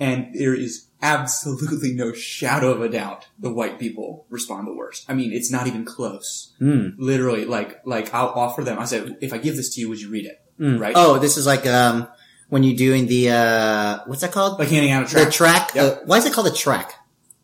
[0.00, 5.04] And there is absolutely no shadow of a doubt the white people respond the worst.
[5.08, 6.52] I mean, it's not even close.
[6.60, 6.94] Mm.
[6.98, 8.78] Literally, like, like I'll offer them.
[8.78, 10.40] I said, if I give this to you, would you read it?
[10.60, 10.80] Mm.
[10.80, 10.94] Right?
[10.96, 12.08] Oh, this is like, um,
[12.48, 14.58] when you're doing the, uh, what's that called?
[14.58, 15.26] Like handing out a track.
[15.26, 15.74] the track.
[15.74, 15.84] Yep.
[15.84, 16.94] Uh, why is it called a track?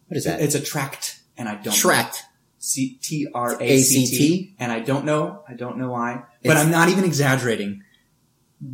[0.09, 0.41] What is that?
[0.41, 2.25] It's a tract, and I don't tract.
[2.59, 6.51] C T R A C T, and I don't know, I don't know why, but
[6.51, 7.83] It's- I'm not even exaggerating.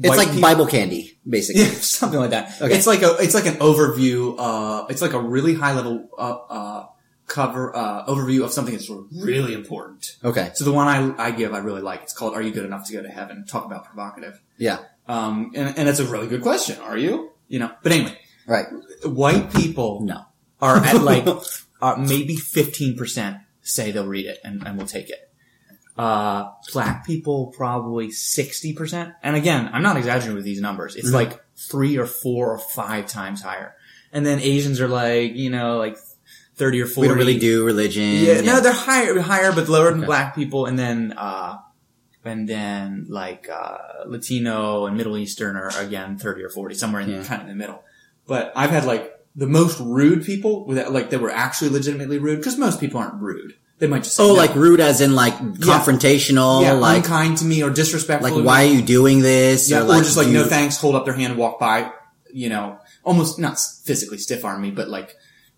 [0.00, 1.62] It's White like people- Bible candy, basically.
[1.62, 2.60] Yeah, something like that.
[2.60, 2.74] Okay.
[2.74, 4.34] It's like a, it's like an overview.
[4.38, 6.86] Uh, it's like a really high level uh, uh,
[7.26, 10.16] cover uh, overview of something that's really important.
[10.24, 10.52] Okay.
[10.54, 12.02] So the one I, I give, I really like.
[12.02, 14.40] It's called "Are You Good Enough to Go to Heaven?" Talk about provocative.
[14.56, 14.78] Yeah.
[15.06, 16.78] Um, and, and it's a really good question.
[16.80, 17.32] Are you?
[17.48, 17.70] You know.
[17.82, 18.64] But anyway, Right.
[19.04, 20.22] white people No.
[20.62, 21.26] are at like
[21.82, 25.30] uh, maybe fifteen percent say they'll read it and, and will take it.
[25.96, 29.14] Uh, black people probably sixty percent.
[29.22, 30.96] And again, I'm not exaggerating with these numbers.
[30.96, 31.14] It's Mhm.
[31.14, 33.74] like three or four or five times higher.
[34.12, 35.96] And then Asians are like, you know, like
[36.56, 37.02] thirty or forty.
[37.02, 38.02] We don't really do religion.
[38.24, 40.06] Yeah, no, they're higher, higher, but lower than Okay.
[40.06, 41.58] black people, and then, uh,
[42.24, 47.08] and then like uh, Latino and Middle Eastern are again thirty or forty, somewhere in
[47.10, 47.22] Yeah.
[47.24, 47.84] kind of in the middle.
[48.26, 52.38] But I've had like the most rude people, with like that were actually legitimately rude,
[52.38, 53.54] because most people aren't rude.
[53.78, 54.40] They might just oh, say Oh, no.
[54.40, 58.36] like rude as in like confrontational, yeah, like unkind to me or disrespectful.
[58.36, 59.70] like why are you doing this?
[59.70, 61.92] Yeah, or, just like you- no thanks, hold up their hand, and walk by.
[62.32, 65.16] You know, almost not physically stiff arm me, but like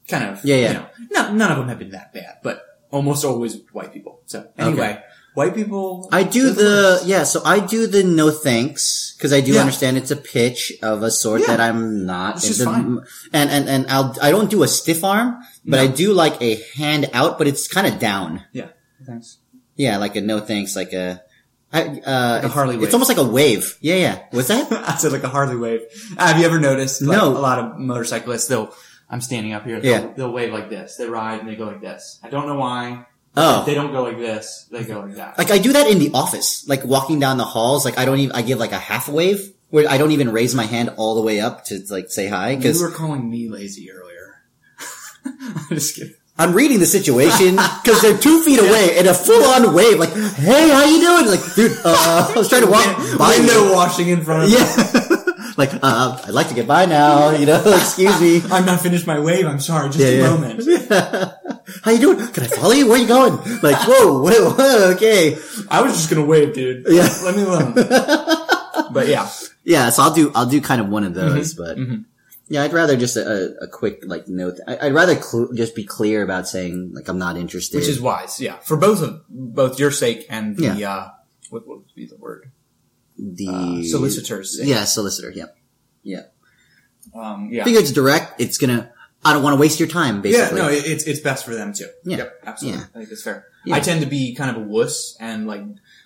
[0.08, 0.44] kind of.
[0.44, 0.68] Yeah, yeah.
[0.68, 4.20] You know, not, none of them have been that bad, but almost always white people.
[4.26, 5.02] So anyway,
[5.36, 6.08] white people.
[6.10, 9.60] I do the yeah, so I do the no thanks because I do Yeah.
[9.60, 11.46] understand it's a pitch of a sort Yeah.
[11.48, 12.36] that I'm not.
[12.36, 13.00] Which is into- fine.
[13.32, 15.82] And and and I'll I don't do a stiff arm, but No.
[15.84, 18.42] I do like a hand out, but it's kind of down.
[18.52, 18.68] Yeah.
[19.06, 19.38] Thanks.
[19.76, 21.22] Yeah, like a no thanks, like a.
[21.72, 22.84] I, uh, a Harley it's, wave.
[22.88, 23.76] it's almost like a wave.
[23.82, 24.18] Yeah, yeah.
[24.30, 24.70] What's that?
[24.88, 25.80] I said like a Harley wave.
[26.16, 27.02] Have you ever noticed?
[27.02, 27.36] Like, No.
[27.36, 28.72] A lot of motorcyclists, they'll.
[29.10, 29.78] I'm standing up here.
[29.82, 30.00] Yeah.
[30.00, 30.96] They'll, they'll wave like this.
[30.96, 32.18] They ride and they go like this.
[32.24, 33.04] I don't know why.
[33.36, 33.64] Oh.
[33.64, 34.66] They don't go like this.
[34.70, 35.36] They go like that.
[35.36, 37.84] Like I do that in the office, like walking down the halls.
[37.84, 40.54] Like I don't even, I give like a half wave where I don't even raise
[40.54, 43.48] my hand all the way up to like say hi Cause you were calling me
[43.48, 44.42] lazy earlier.
[45.24, 46.14] I'm just kidding.
[46.38, 49.98] I'm reading the situation because they're two feet away in a full on wave.
[49.98, 51.26] Like, hey, how you doing?
[51.26, 52.84] Like, dude, uh, I was trying to walk
[53.18, 53.72] by Window you.
[53.72, 54.56] washing in front of me.
[54.56, 55.05] Yeah.
[55.56, 58.42] Like, uh, I'd like to get by now, you know, excuse me.
[58.50, 59.46] I'm not finished my wave.
[59.46, 59.88] I'm sorry.
[59.88, 60.30] Just Yeah, a yeah.
[60.30, 60.62] moment.
[61.84, 62.26] How you doing?
[62.32, 62.88] Can I follow you?
[62.88, 63.36] Where you going?
[63.62, 65.36] Like, whoa, whoa, whoa, okay.
[65.70, 66.86] I was just gonna wave, dude.
[66.88, 67.08] Yeah.
[67.24, 67.74] Let me alone.
[68.92, 69.28] but yeah.
[69.64, 71.94] Yeah, so I'll do, I'll do kind of one of those, Mm-hmm.
[71.94, 72.04] but
[72.48, 73.26] yeah, I'd rather just a,
[73.60, 74.60] a, a quick, like, note.
[74.68, 77.78] I, I'd rather cl- just be clear about saying, like, I'm not interested.
[77.78, 78.40] Which is wise.
[78.40, 78.58] Yeah.
[78.60, 80.88] For both of, both your sake and the, Yeah.
[80.88, 81.10] uh,
[81.50, 82.52] what, what would be the word?
[83.18, 84.58] The Uh, solicitor's.
[84.62, 85.46] Yeah, solicitor, yeah.
[86.02, 86.22] Yeah.
[87.14, 87.64] Um, yeah.
[87.64, 88.92] Figure it's direct, it's gonna,
[89.24, 90.58] I don't want to waste your time, Basically.
[90.58, 91.88] Yeah, no, it's it's best for them too.
[92.04, 92.18] Yeah.
[92.18, 92.80] Yep, absolutely.
[92.80, 92.86] Yeah.
[92.94, 93.46] I think it's fair.
[93.64, 93.74] Yeah.
[93.76, 95.62] I tend to be kind of a wuss, and like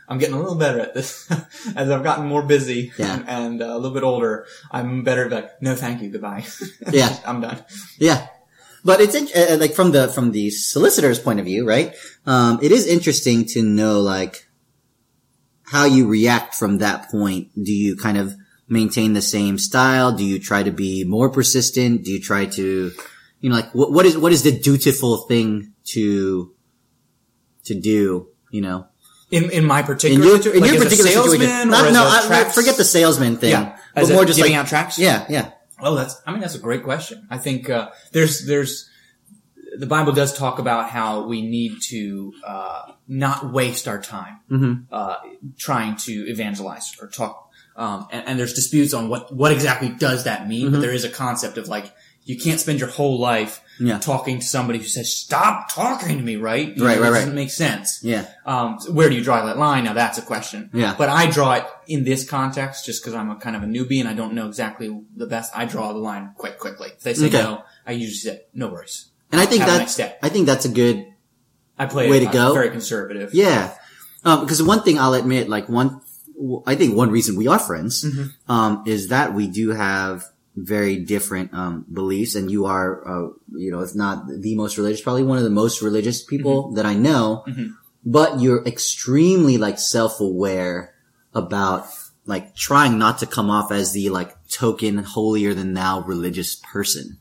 [0.08, 1.30] I'm getting a little better at this
[1.76, 3.14] as I've gotten more busy Yeah.
[3.14, 4.46] and, and uh, a little bit older.
[4.70, 6.44] I'm better at like, no, thank you, goodbye.
[6.92, 7.16] Yeah.
[7.26, 7.62] I'm done.
[7.98, 8.26] Yeah.
[8.84, 11.94] But it's, in- uh, like, from the, from the solicitor's point of view, right?
[12.24, 14.48] Um, it is interesting to know, like,
[15.70, 17.48] how you react from that point.
[17.54, 18.34] Do you kind of
[18.68, 20.12] maintain the same style?
[20.12, 22.04] Do you try to be more persistent?
[22.04, 22.92] Do you try to,
[23.40, 26.52] you know, like, what, what is, what is the dutiful thing to,
[27.64, 28.86] to do, you know?
[29.30, 31.70] In in my particular In your, in like your particular salesman situation.
[31.70, 33.50] Not, no, a I, tracks- forget the salesman thing.
[33.50, 34.98] Yeah, but more just giving like, out tracks.
[34.98, 35.52] yeah, yeah.
[35.78, 36.20] Oh, that's.
[36.26, 37.28] I mean, that's a great question.
[37.30, 38.90] I think uh, there's there's
[39.78, 44.92] the Bible does talk about how we need to uh, not waste our time Mm-hmm.
[44.92, 45.16] uh,
[45.58, 47.50] trying to evangelize or talk.
[47.76, 50.64] Um, and, and there's disputes on what what exactly does that mean.
[50.66, 50.74] Mm-hmm.
[50.74, 51.92] But there is a concept of like
[52.24, 53.98] you can't spend your whole life Yeah.
[53.98, 56.76] talking to somebody who says "Stop talking to me," right?
[56.76, 57.18] You Right, know, right, it right.
[57.20, 58.00] Doesn't make sense.
[58.02, 58.26] Yeah.
[58.44, 59.84] Um, so where do you draw that line?
[59.84, 60.68] Now that's a question.
[60.74, 60.94] Yeah.
[60.98, 64.00] But I draw it in this context just because I'm a kind of a newbie
[64.00, 65.50] and I don't know exactly the best.
[65.56, 66.88] I draw the line quite quickly.
[66.96, 67.40] If they say Okay.
[67.42, 69.06] no, I usually say no worries.
[69.32, 70.18] And I think Have a that.
[70.22, 71.06] I think that's a good,
[71.78, 72.54] I play Way it, to uh, go.
[72.54, 73.32] very conservative.
[73.32, 73.74] Yeah.
[74.24, 76.00] Um, because one thing I'll admit, like one,
[76.66, 78.50] I think one reason we are friends, Mm-hmm.
[78.52, 80.24] um, is that we do have
[80.56, 85.00] very different, um, beliefs and you are, uh, you know, if not the most religious,
[85.00, 86.74] probably one of the most religious people Mm-hmm.
[86.76, 87.44] that I know,
[88.04, 90.92] but you're extremely like self-aware
[91.34, 91.86] about
[92.26, 97.18] like trying not to come off as the like token holier than thou religious person.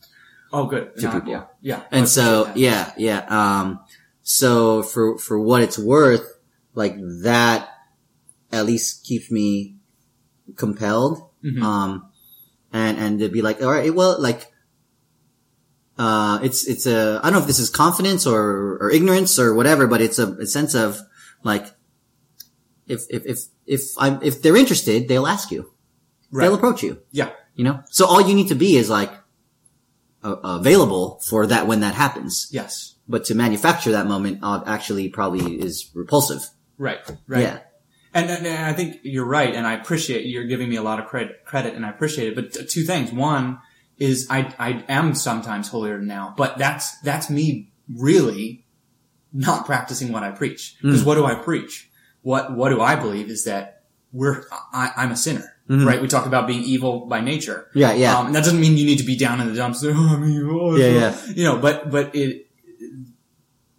[0.52, 0.96] Oh, good.
[0.98, 1.30] To people.
[1.32, 1.44] Yeah.
[1.62, 1.84] Yeah.
[1.92, 3.26] And so, yeah, yeah.
[3.30, 3.80] Um,
[4.24, 6.26] so for, for what it's worth,
[6.74, 7.70] like that
[8.52, 9.78] at least keeps me
[10.56, 11.30] compelled.
[11.44, 11.62] Mhm.
[11.62, 12.12] Um,
[12.74, 14.52] and, and to be like, all right, well, like,
[15.98, 19.54] uh, it's, it's a, I don't know if this is confidence or, or ignorance or
[19.54, 21.00] whatever, but it's a, a sense of
[21.44, 21.66] like,
[22.88, 25.72] if, if, if, if I'm, if they're interested, they'll ask you.
[26.32, 27.32] They'll approach you, Yeah.
[27.56, 27.82] you know?
[27.90, 29.12] So all you need to be is like,
[30.24, 32.96] uh, available for that when that happens Yes.
[33.08, 36.42] but to manufacture that moment uh, actually probably is repulsive.
[36.78, 37.00] Right.
[37.28, 37.42] Right.
[37.42, 37.60] Yeah.
[38.14, 41.00] And, and, and I think you're right, and I appreciate you're giving me a lot
[41.00, 42.36] of credit, credit, and I appreciate it.
[42.36, 43.60] But t- two things: one
[44.00, 48.66] is I I am sometimes holier than now, but that's that's me really
[49.32, 50.76] not practicing what I preach.
[50.82, 51.88] Because what do I preach?
[52.24, 54.44] What what do I believe is that we're
[54.74, 56.02] I, I'm a sinner, right?
[56.02, 57.68] We talk about being evil by nature.
[57.74, 58.18] Yeah, yeah.
[58.18, 59.84] Um, and that doesn't mean you need to be down in the dumps.
[59.88, 61.34] Oh, I mean, oh, Yeah, oh," yeah.
[61.34, 62.48] You know, but but it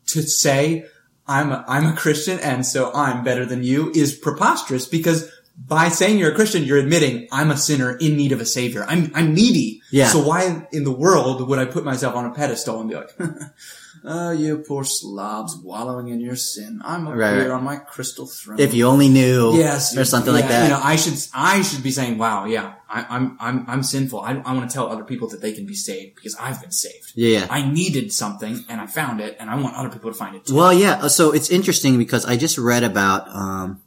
[0.09, 0.87] to say
[1.27, 5.89] I'm a, I'm a Christian and so I'm better than you is preposterous because by
[5.89, 8.85] saying you're a Christian, you're admitting I'm a sinner in need of a savior.
[8.89, 9.83] I'm I'm needy.
[9.91, 10.09] Yeah.
[10.09, 13.11] So why in the world would I put myself on a pedestal and be like,
[14.05, 16.81] "Oh, you poor slobs wallowing in your sin.
[16.85, 17.51] I'm up Right, here right.
[17.51, 20.63] on my crystal throne." If you only knew, yes, or something like that.
[20.65, 24.21] You know, I should I should be saying, "Wow, yeah, I, I'm I'm I'm sinful.
[24.21, 26.73] I, I want to tell other people that they can be saved because I've been
[26.73, 27.13] saved.
[27.15, 27.47] yeah, yeah.
[27.51, 30.47] I needed something and I found it, and I want other people to find it
[30.47, 31.09] too." Well, yeah.
[31.09, 33.29] So it's interesting because I just read about.
[33.29, 33.83] Um,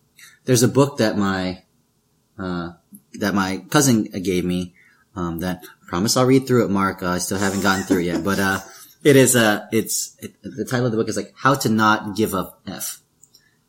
[0.46, 1.64] there's a book that my
[2.38, 2.74] uh,
[3.20, 4.74] that my cousin gave me.
[5.16, 7.04] Um, that I promise I'll read through it, Mark.
[7.04, 8.60] Uh, I still haven't gotten through it yet, but uh,
[9.04, 12.16] it is uh, it's it, the title of the book is like "How to Not
[12.16, 13.00] Give a F."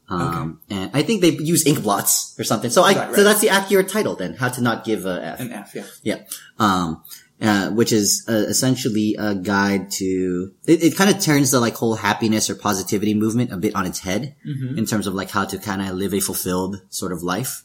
[0.08, 2.70] Um, and I think they use ink blots or something.
[2.70, 4.34] So I, Right, so that's the accurate title then.
[4.34, 5.40] How to not give a F.
[5.40, 5.84] An F, yeah.
[6.02, 6.18] Yeah.
[6.58, 7.02] Um,
[7.44, 11.74] uh, which is uh, essentially a guide to, it, it kind of turns the like
[11.74, 14.34] whole happiness or positivity movement a bit on its head
[14.78, 17.64] in terms of like how to kind of live a fulfilled sort of life,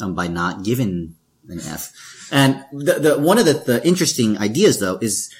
[0.00, 1.14] um, by not giving
[1.48, 1.92] an F.
[2.30, 5.32] And the, the, one of the, the interesting ideas though is,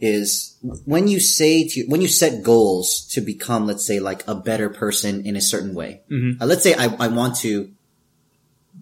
[0.00, 4.34] is when you say to, when you set goals to become, let's say like a
[4.34, 6.02] better person in a certain way.
[6.40, 7.72] Uh, let's say I, I want to,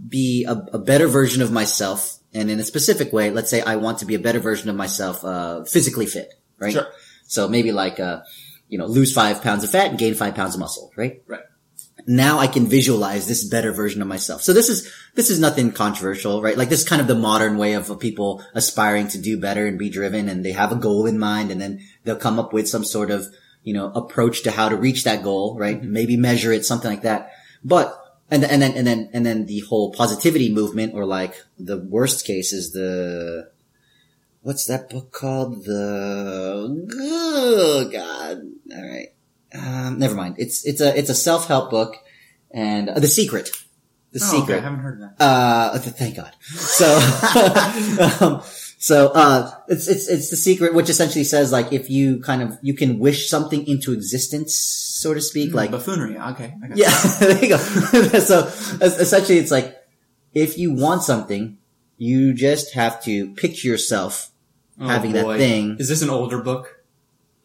[0.08, 2.19] be a, a better version of myself.
[2.32, 4.76] And in a specific way, let's say I want to be a better version of
[4.76, 6.72] myself, uh, physically fit, right?
[6.72, 6.86] Sure.
[7.26, 8.22] So maybe like, uh,
[8.68, 11.22] you know, lose five pounds of fat and gain five pounds of muscle, right?
[11.26, 11.42] Right.
[12.06, 14.42] Now I can visualize this better version of myself.
[14.42, 16.56] So this is, this is nothing controversial, right?
[16.56, 19.78] Like this is kind of the modern way of people aspiring to do better and
[19.78, 22.68] be driven and they have a goal in mind and then they'll come up with
[22.68, 23.26] some sort of,
[23.62, 25.82] you know, approach to how to reach that goal, right?
[25.82, 27.32] Maybe measure it, something like that.
[27.62, 27.96] But,
[28.30, 32.24] and, and then, and then, and then the whole positivity movement or like the worst
[32.26, 33.50] case is the,
[34.42, 35.64] what's that book called?
[35.64, 38.42] The, oh God.
[38.74, 39.08] All right.
[39.52, 40.36] Um, never mind.
[40.38, 41.96] It's, it's a, it's a self-help book
[42.50, 43.50] and uh, The Secret.
[44.12, 44.40] The Oh, okay.
[44.40, 44.58] Secret.
[44.58, 45.24] I haven't heard of that.
[45.24, 46.34] Uh, thank God.
[46.42, 46.86] So,
[48.26, 48.42] um,
[48.82, 52.58] so, uh, it's, it's, it's the secret, which essentially says like, if you kind of,
[52.62, 56.18] you can wish something into existence, so to speak, like, buffoonery.
[56.18, 56.54] Okay.
[56.64, 56.88] I got yeah,
[57.20, 57.56] there you go.
[58.20, 58.46] so,
[58.80, 59.76] essentially it's like,
[60.34, 61.58] if you want something,
[61.98, 64.30] you just have to picture yourself
[64.80, 65.76] Oh, having that thing.
[65.78, 66.79] Is this an older book?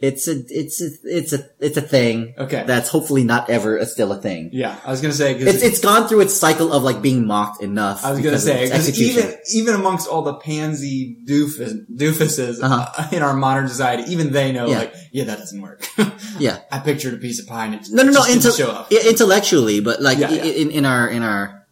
[0.07, 2.33] It's a, it's a, it's a, it's a thing.
[2.37, 2.63] Okay.
[2.67, 4.49] That's hopefully not ever a, still a thing.
[4.53, 5.33] Yeah, I was gonna say.
[5.33, 8.05] 'cause It's, it's gone through its cycle of like being mocked enough.
[8.05, 12.87] I was gonna say because even even amongst all the pansy doofus, doofuses Uh-huh.
[12.97, 14.77] uh, in our modern society, even they know Yeah.
[14.79, 15.85] like, yeah, that doesn't work.
[16.39, 16.59] Yeah.
[16.71, 18.21] I pictured a piece of pie and it No, no, no.
[18.21, 18.87] Inte- show up.
[18.91, 20.43] i- intellectually, but like Yeah, yeah.
[20.43, 21.65] in in our in our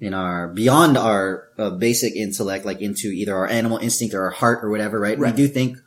[0.00, 4.30] in our beyond our uh, basic intellect, like into either our animal instinct or our
[4.30, 5.18] heart or whatever, right?
[5.18, 5.32] Right.
[5.32, 5.78] We do think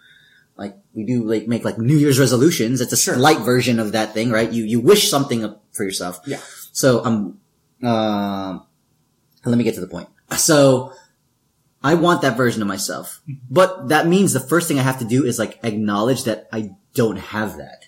[0.60, 2.82] like we do like make like New Year's resolutions.
[2.84, 3.16] It's a Sure.
[3.16, 4.52] slight version of that thing, right?
[4.52, 5.42] You you wish something
[5.72, 6.20] for yourself.
[6.28, 6.42] Yeah.
[6.72, 7.40] So um
[7.82, 8.64] um
[9.46, 10.10] let me get to the point.
[10.38, 10.92] So
[11.82, 13.40] I want that version of myself, Mm-hmm.
[13.50, 16.72] but that means the first thing I have to do is like acknowledge that I
[16.94, 17.86] don't have that.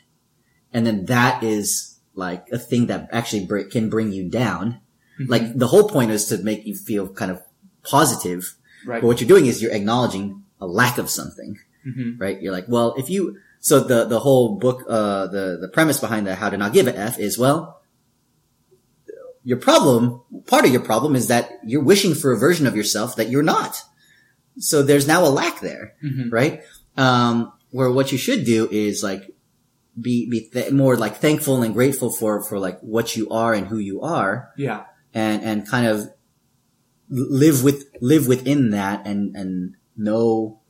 [0.74, 4.80] And then that is like a thing that actually br- can bring you down.
[5.20, 5.32] Mm-hmm.
[5.32, 7.42] Like the whole point is to make you feel kind of
[7.84, 8.56] positive.
[8.88, 9.02] Right.
[9.02, 12.20] But what you're doing is you're acknowledging a lack of something, Mhm.
[12.20, 12.42] right?
[12.42, 16.28] You're like, well, if you, so the, the whole book, uh, the, the premise behind
[16.28, 17.82] the how to not give a F is, well,
[19.44, 23.16] your problem, part of your problem is that you're wishing for a version of yourself
[23.16, 23.82] that you're not.
[24.60, 26.32] So there's now a lack there, Mhm.
[26.32, 26.62] right?
[26.98, 29.34] Um, where what you should do is like
[30.00, 33.68] be, be th- more like thankful and grateful for, for like what you are and
[33.68, 34.84] who you are Yeah.
[35.14, 36.10] and, and kind of
[37.10, 40.61] live with, live within that and, and know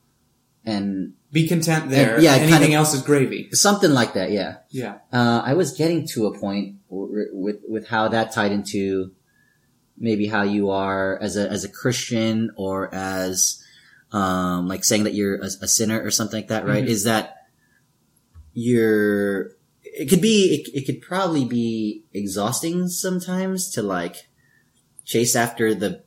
[0.66, 2.20] and Be content there.
[2.20, 3.50] yeah, Anything kind of- else is gravy.
[3.54, 4.32] something like that.
[4.32, 4.58] Yeah.
[4.70, 4.96] Yeah.
[5.12, 9.12] Uh, I was getting to a point w- with with how that tied into
[9.98, 13.64] maybe how you are as a as a Christian or as
[14.12, 16.84] um like saying that you're a, a sinner or something like that, right?
[16.84, 16.88] Mhm.
[16.90, 17.38] Is that
[18.54, 19.52] you're
[19.84, 24.28] it could be it, it could probably be exhausting sometimes to like
[25.06, 26.04] chase after the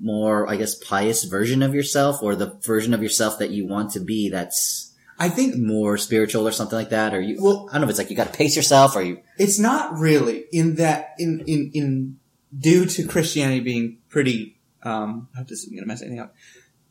[0.00, 3.90] more I guess pious version of yourself or the version of yourself that you want
[3.92, 7.74] to be that's I think more spiritual or something like that or you Well- I
[7.74, 10.44] don't know if it's like you got to pace yourself or you it's not really
[10.52, 12.16] in that in in in
[12.58, 14.58] due to Christianity being pretty.
[14.82, 16.34] Um, I hope this isn't gonna mess anything up.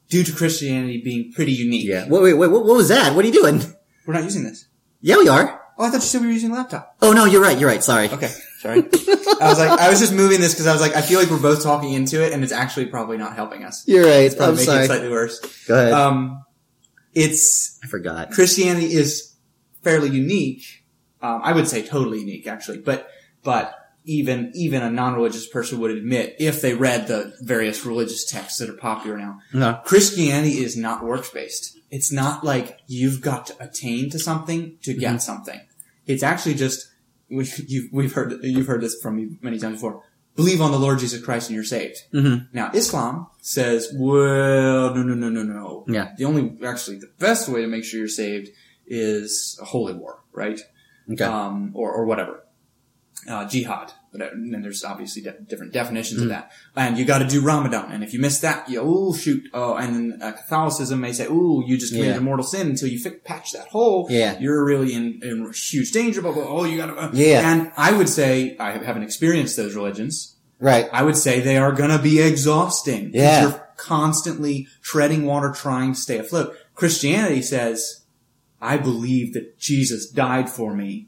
[0.10, 1.86] Due to Christianity being pretty unique.
[1.88, 2.08] Yeah.
[2.08, 2.50] Wait, wait, wait.
[2.52, 3.16] What, what was that?
[3.16, 3.62] What are you doing?
[4.06, 4.66] We're not using this.
[5.02, 5.62] Yeah, we are.
[5.78, 6.96] Oh, I thought you said we were using a laptop.
[7.02, 7.58] Oh no, you're right.
[7.58, 7.84] You're right.
[7.84, 8.10] Sorry.
[8.10, 8.32] Okay,
[8.66, 8.80] sorry.
[9.42, 11.30] I was like, I was just moving this because I was like, I feel like
[11.30, 13.88] we're both talking into it, and it's actually probably not helping us.
[13.88, 14.24] You're right.
[14.24, 14.84] It's probably I'm making sorry.
[14.84, 15.66] it slightly worse.
[15.68, 15.94] Go ahead.
[15.94, 16.44] Um,
[17.14, 18.32] it's I forgot.
[18.32, 19.34] Christianity is
[19.84, 20.84] fairly unique.
[21.22, 22.80] Um, I would say totally unique, actually.
[22.80, 23.10] But
[23.44, 28.60] but even even a non-religious person would admit if they read the various religious texts
[28.60, 29.40] that are popular now.
[29.54, 29.80] No.
[29.86, 31.78] Christianity is not works based.
[31.90, 35.62] It's not like you've got to attain to something to get something.
[36.06, 36.88] It's actually just
[37.30, 40.04] we, you've, we've heard you've heard this from me many times before.
[40.36, 41.98] Believe on the Lord Jesus Christ and you're saved.
[42.14, 42.48] Mhm.
[42.52, 45.86] Now Islam says, well, no, no, no, no, no.
[45.88, 46.14] Yeah.
[46.18, 48.50] The only actually the best way to make sure you're saved
[48.86, 50.60] is a holy war, right?
[51.12, 51.24] Okay.
[51.24, 52.44] um, or, or whatever.
[53.30, 53.94] Uh, jihad.
[54.18, 56.24] But uh, and then there's obviously de- different definitions Mm.
[56.24, 56.52] of that.
[56.76, 57.92] And you got to do Ramadan.
[57.92, 59.44] And if you miss that, you oh shoot.
[59.54, 62.22] Oh, and then uh, Catholicism may say, oh, you just committed Yeah.
[62.22, 64.08] a mortal sin until you patch that hole.
[64.10, 64.40] Yeah.
[64.40, 66.22] you're really in, in huge danger.
[66.22, 66.60] Blah, blah, blah.
[66.62, 66.96] Oh, you got to.
[66.96, 67.10] Uh.
[67.14, 67.52] Yeah.
[67.52, 70.36] And I would say I haven't experienced those religions.
[70.60, 70.88] right.
[70.94, 73.12] I would say they are going to be exhausting.
[73.14, 73.42] Yeah.
[73.42, 76.56] You're constantly treading water trying to stay afloat.
[76.76, 78.04] Christianity says,
[78.62, 81.08] I believe that Jesus died for me.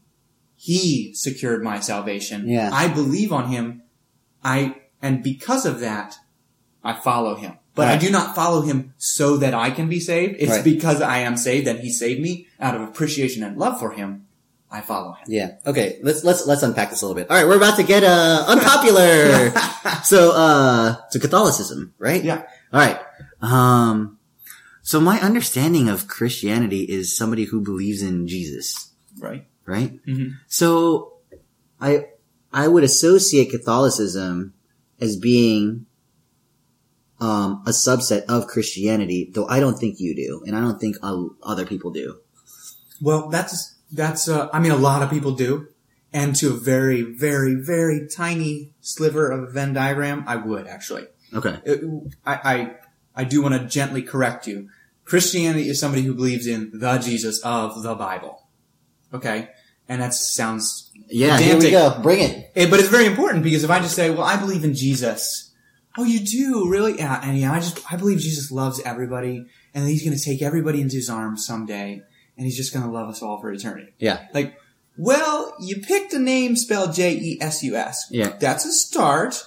[0.68, 2.49] He secured my salvation.
[2.49, 2.70] Yeah.
[2.74, 3.84] I believe on him.
[4.43, 6.15] I, and because of that,
[6.84, 7.53] I follow him.
[7.74, 10.36] But I do not follow him so that I can be saved.
[10.39, 10.63] It's Right.
[10.63, 14.26] because I am saved and he saved me out of appreciation and love for him.
[14.70, 15.26] I follow him.
[15.30, 15.49] Yeah.
[15.65, 15.97] Okay.
[16.03, 17.30] Let's let's let's unpack this a little bit.
[17.32, 19.51] All right, we're about to get uh unpopular.
[20.03, 22.22] so uh to Catholicism, right?
[22.22, 22.43] Yeah.
[22.74, 22.99] All right.
[23.41, 24.18] Um
[24.82, 29.45] so my understanding of Christianity is somebody who believes in Jesus, Right.
[29.68, 29.99] Right?
[30.07, 30.32] Mhm.
[30.47, 31.13] So
[31.80, 32.07] I
[32.51, 34.53] I would associate Catholicism
[34.99, 35.86] as being
[37.20, 40.95] um a subset of Christianity, though I don't think you do, and I don't think
[41.03, 42.18] uh, other people do.
[43.01, 44.28] Well, that's that's.
[44.28, 45.68] Uh, I mean, a lot of people do,
[46.13, 51.05] and to a very, very, very tiny sliver of a Venn diagram, I would actually.
[51.34, 51.59] Okay.
[51.65, 51.84] It-
[52.26, 52.76] I I,
[53.15, 54.70] I do want to gently correct you.
[55.05, 58.43] Christianity is somebody who believes in the Jesus of the Bible.
[59.13, 59.49] Okay,
[59.89, 60.91] and that sounds.
[61.09, 61.99] Yeah, here we go.
[62.01, 62.51] Bring it.
[62.55, 65.51] Eh, but it's very important because if I just say, "Well, I believe in Jesus,"
[65.97, 66.97] oh, you do really?
[66.97, 70.41] Yeah, and yeah, I just I believe Jesus loves everybody, and he's going to take
[70.41, 72.01] everybody into his arms someday,
[72.38, 73.93] and he's just going to love us all for eternity.
[73.99, 74.27] Yeah.
[74.33, 74.57] Like,
[74.97, 78.07] well, you picked a name spelled J E S U S.
[78.11, 78.35] Yeah.
[78.39, 79.43] That's a start,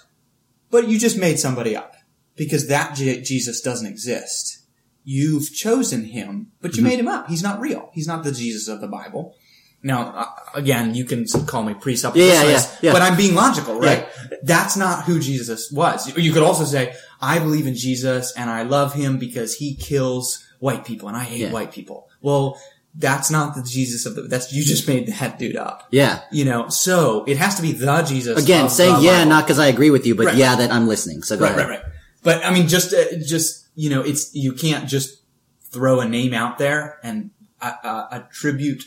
[0.70, 1.94] but you just made somebody up
[2.36, 4.58] because that J- Jesus doesn't exist.
[5.04, 6.78] You've chosen him, but Mm-hmm.
[6.78, 7.28] you made him up.
[7.28, 7.90] He's not real.
[7.94, 9.34] He's not the Jesus of the Bible.
[9.82, 12.92] Now, uh, again, you can call me presuppositionalist, Yeah, yeah, yeah.
[12.92, 14.06] but I'm being logical, right?
[14.42, 16.14] That's not who Jesus was.
[16.16, 20.44] You could also say, I believe in Jesus and I love him because he kills
[20.58, 22.08] white people and I hate white people.
[22.20, 22.60] Well,
[22.94, 25.86] that's not the Jesus of the, that's, you just made that dude up.
[25.90, 26.20] Yeah.
[26.30, 28.42] You know, so it has to be the Jesus.
[28.42, 29.30] Again, saying yeah, Bible.
[29.30, 30.36] not because I agree with you, but Right.
[30.36, 31.22] yeah, that I'm listening.
[31.22, 31.68] So go right, ahead.
[31.68, 31.92] right, right.
[32.22, 35.22] But I mean, just, uh, just, you know, it's, you can't just
[35.70, 37.30] throw a name out there and
[37.62, 38.82] uh, uh, attribute,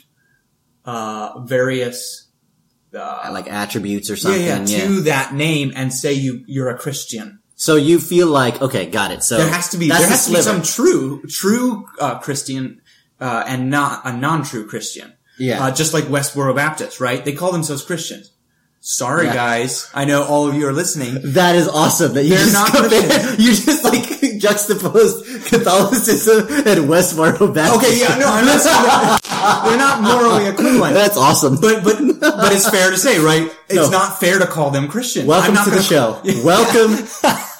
[0.86, 2.27] uh, various,
[2.93, 4.41] uh, Like attributes or something.
[4.43, 4.88] yeah, Yeah.
[4.88, 7.39] to that name and say you, you're a Christian.
[7.55, 9.23] So you feel like okay, got it.
[9.23, 12.81] So there has to be there the has to be some true true uh, Christian
[13.21, 15.13] uh, and not a non-true Christian.
[15.39, 15.63] Yeah.
[15.65, 17.23] uh, just like Westboro Baptist, right?
[17.25, 18.32] They call themselves Christians.
[18.86, 19.34] Sorry, Yeah.
[19.34, 19.88] guys.
[19.93, 21.17] I know all of you are listening.
[21.36, 22.15] That is awesome.
[22.15, 23.39] That you They're just not Christians.
[23.39, 27.77] you just like juxtaposed Catholicism and Westboro Baptist.
[27.86, 30.95] Okay, yeah, no, I'm not saying that they're not morally equivalent.
[30.95, 31.61] That's awesome.
[31.61, 33.49] But but but it's fair to say, right?
[33.69, 33.89] It's No.
[33.89, 35.27] not fair to call them Christian.
[35.27, 36.19] Welcome to the show.
[36.25, 36.43] Yeah.
[36.43, 37.07] Welcome.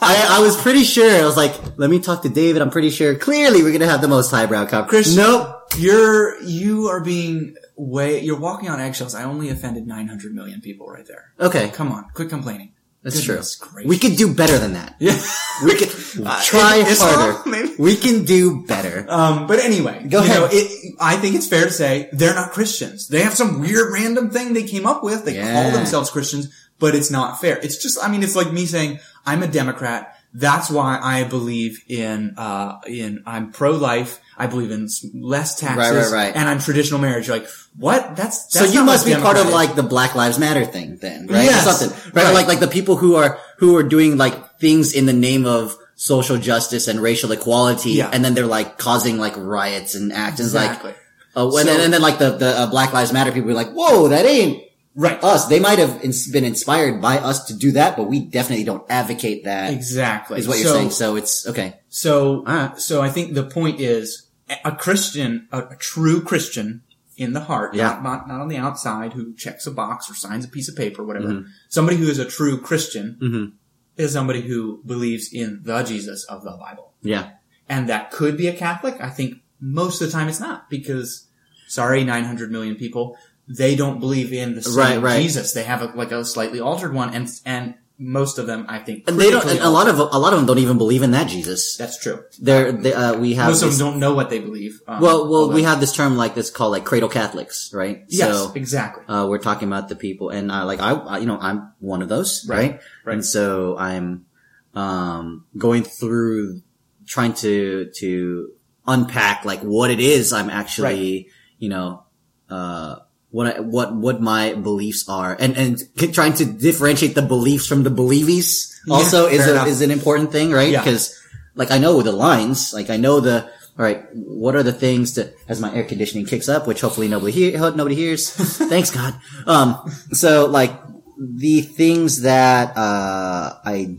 [0.02, 1.10] I, I was pretty sure.
[1.10, 2.62] I was like, let me talk to David.
[2.62, 3.16] I'm pretty sure.
[3.16, 4.90] Clearly, we're gonna have the most highbrow cop.
[4.90, 5.16] Christian.
[5.24, 5.56] Nope.
[5.78, 9.16] You're you are being way you're walking on eggshells.
[9.16, 11.34] I only offended 900 million people right there.
[11.40, 12.74] Okay, Come on, quit complaining.
[13.02, 13.68] that's Goodness true.
[13.70, 13.90] gracious.
[13.90, 14.96] We could do better than that.
[15.00, 15.20] Yeah.
[15.66, 17.74] We could Uh, try harder.
[17.80, 19.04] We can do better.
[19.10, 20.42] Um, but anyway, Go you ahead.
[20.42, 23.08] know, it, I think it's fair to say they're not Christians.
[23.08, 25.26] They have some weird random thing they came up with.
[25.26, 25.52] They Yeah.
[25.64, 27.58] call themselves Christians, but it's not fair.
[27.58, 30.13] It's just, I mean, it's like me saying I'm a Democrat.
[30.36, 34.20] That's why I believe in, uh, in, I'm pro-life.
[34.36, 35.78] I believe in less taxes.
[35.78, 36.36] Right, right, right.
[36.36, 37.28] And I'm traditional marriage.
[37.28, 38.16] You're like, what?
[38.16, 39.54] That's, So you must be part of is.
[39.54, 41.44] like the Black Lives Matter thing then, right?
[41.46, 42.14] Yes, or something.
[42.14, 42.26] Right?
[42.26, 42.34] right.
[42.34, 45.78] Like like the people who are who are doing like things in the name of
[45.96, 48.10] social justice and racial equality Yeah.
[48.12, 50.90] and then they're like causing like riots and actions Exactly.
[50.92, 50.98] like
[51.36, 53.54] uh, and, So- then, and then like the the uh, Black Lives Matter people are
[53.54, 54.64] like, "Whoa, that ain't
[54.96, 55.24] right.
[55.24, 58.66] us." They might have ins- been inspired by us to do that, but we definitely
[58.66, 59.72] don't advocate that.
[59.74, 60.40] Exactly.
[60.40, 60.90] Is what you're So- saying.
[60.92, 61.80] So it's okay.
[61.90, 62.80] So, Alright.
[62.80, 64.28] so I think the point is
[64.66, 66.82] a Christian, a, a true Christian
[67.16, 67.90] in the heart, Yeah.
[67.90, 70.76] not, not, not on the outside who checks a box or signs a piece of
[70.76, 71.28] paper, or whatever.
[71.28, 71.48] Mm-hmm.
[71.70, 73.52] Somebody who is a true Christian Mhm.
[73.98, 76.92] is somebody who believes in the Jesus of the Bible.
[77.04, 77.30] Yeah.
[77.70, 78.96] And that could be a Catholic.
[79.00, 81.28] I think most of the time it's not because,
[81.68, 83.16] sorry, 900 million people,
[83.48, 85.22] they don't believe in the same Right, right.
[85.22, 85.54] Jesus.
[85.54, 89.08] They have a, like a slightly altered one, and and most of them, I think,
[89.08, 89.46] And they don't.
[89.46, 91.78] And a lot of a lot of them don't even believe in that Jesus.
[91.78, 92.24] that's true.
[92.42, 94.82] They're they, uh, we have Most of this- them don't know what they believe.
[94.88, 98.04] Um, well well we have this term like this called like cradle Catholics, right?
[98.10, 99.04] yes, So exactly.
[99.08, 102.02] uh, we're talking about the people, and uh, like I, I, you know, I'm one
[102.02, 102.80] of those, Right, right?
[103.06, 103.14] right.
[103.14, 104.26] And so I'm
[104.74, 106.62] um, going through
[107.06, 108.50] trying to to
[108.88, 111.30] unpack like what it is I'm actually,
[111.60, 112.04] you know,
[112.50, 112.96] uh,
[113.34, 115.82] what I, what what my beliefs are, and and
[116.14, 119.68] trying to differentiate the beliefs from the believies also Yeah, is a, enough.
[119.68, 120.70] is an important thing, right?
[120.70, 120.84] Yeah.
[120.84, 121.18] Because
[121.56, 124.06] like I know the lines, like I know the all right.
[124.14, 127.58] What are the things that as my air conditioning kicks up, which hopefully nobody hear,
[127.74, 128.30] nobody hears.
[128.70, 129.16] Thanks God.
[129.48, 129.82] Um,
[130.12, 130.72] so like
[131.18, 133.98] the things that uh, I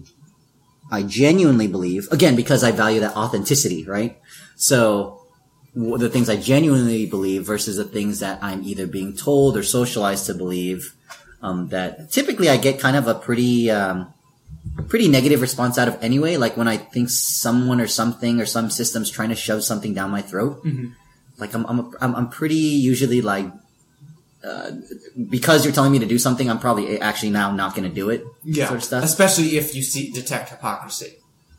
[0.92, 4.20] I genuinely believe again because I value that authenticity, right?
[4.54, 5.13] So
[5.74, 10.26] the things I genuinely believe versus the things that I'm either being told or socialized
[10.26, 10.94] to believe.
[11.42, 14.12] Um, that typically I get kind of a pretty um,
[14.88, 16.36] pretty negative response out of anyway.
[16.36, 20.10] Like when I think someone or something or some system's trying to shove something down
[20.10, 20.64] my throat.
[21.36, 23.46] Like I'm, I'm, I'm, I'm pretty usually like,
[24.44, 24.70] uh,
[25.28, 28.08] because you're telling me to do something, I'm probably actually now not going to do
[28.10, 28.24] it.
[28.44, 29.04] Yeah, Sort of stuff.
[29.04, 31.16] especially if you see detect hypocrisy.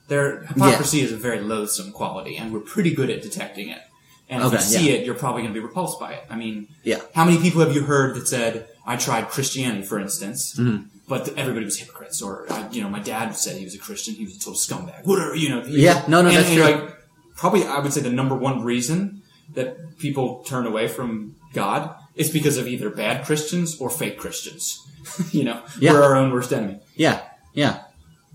[0.07, 3.81] Their hypocrisy is a very loathsome quality, and we're pretty good at detecting it.
[4.29, 4.95] And if Okay, you see yeah.
[4.97, 6.23] it, you're probably going to be repulsed by it.
[6.29, 6.99] I mean, Yeah.
[7.13, 10.87] how many people have you heard that said, "I tried Christianity, for instance, Mm-hmm.
[11.07, 14.15] but everybody was hypocrites," or I, you know, my dad said he was a Christian,
[14.15, 15.63] he was a total scumbag, whatever, you know.
[15.67, 16.65] Yeah, no, no, and, that's and, true.
[16.65, 16.95] Like,
[17.35, 19.21] probably, I would say the number one reason
[19.53, 24.81] that people turn away from God is because of either bad Christians or fake Christians.
[25.31, 25.91] you know, Yeah.
[25.93, 26.79] we're our own worst enemy.
[26.95, 27.21] Yeah.
[27.53, 27.83] Yeah.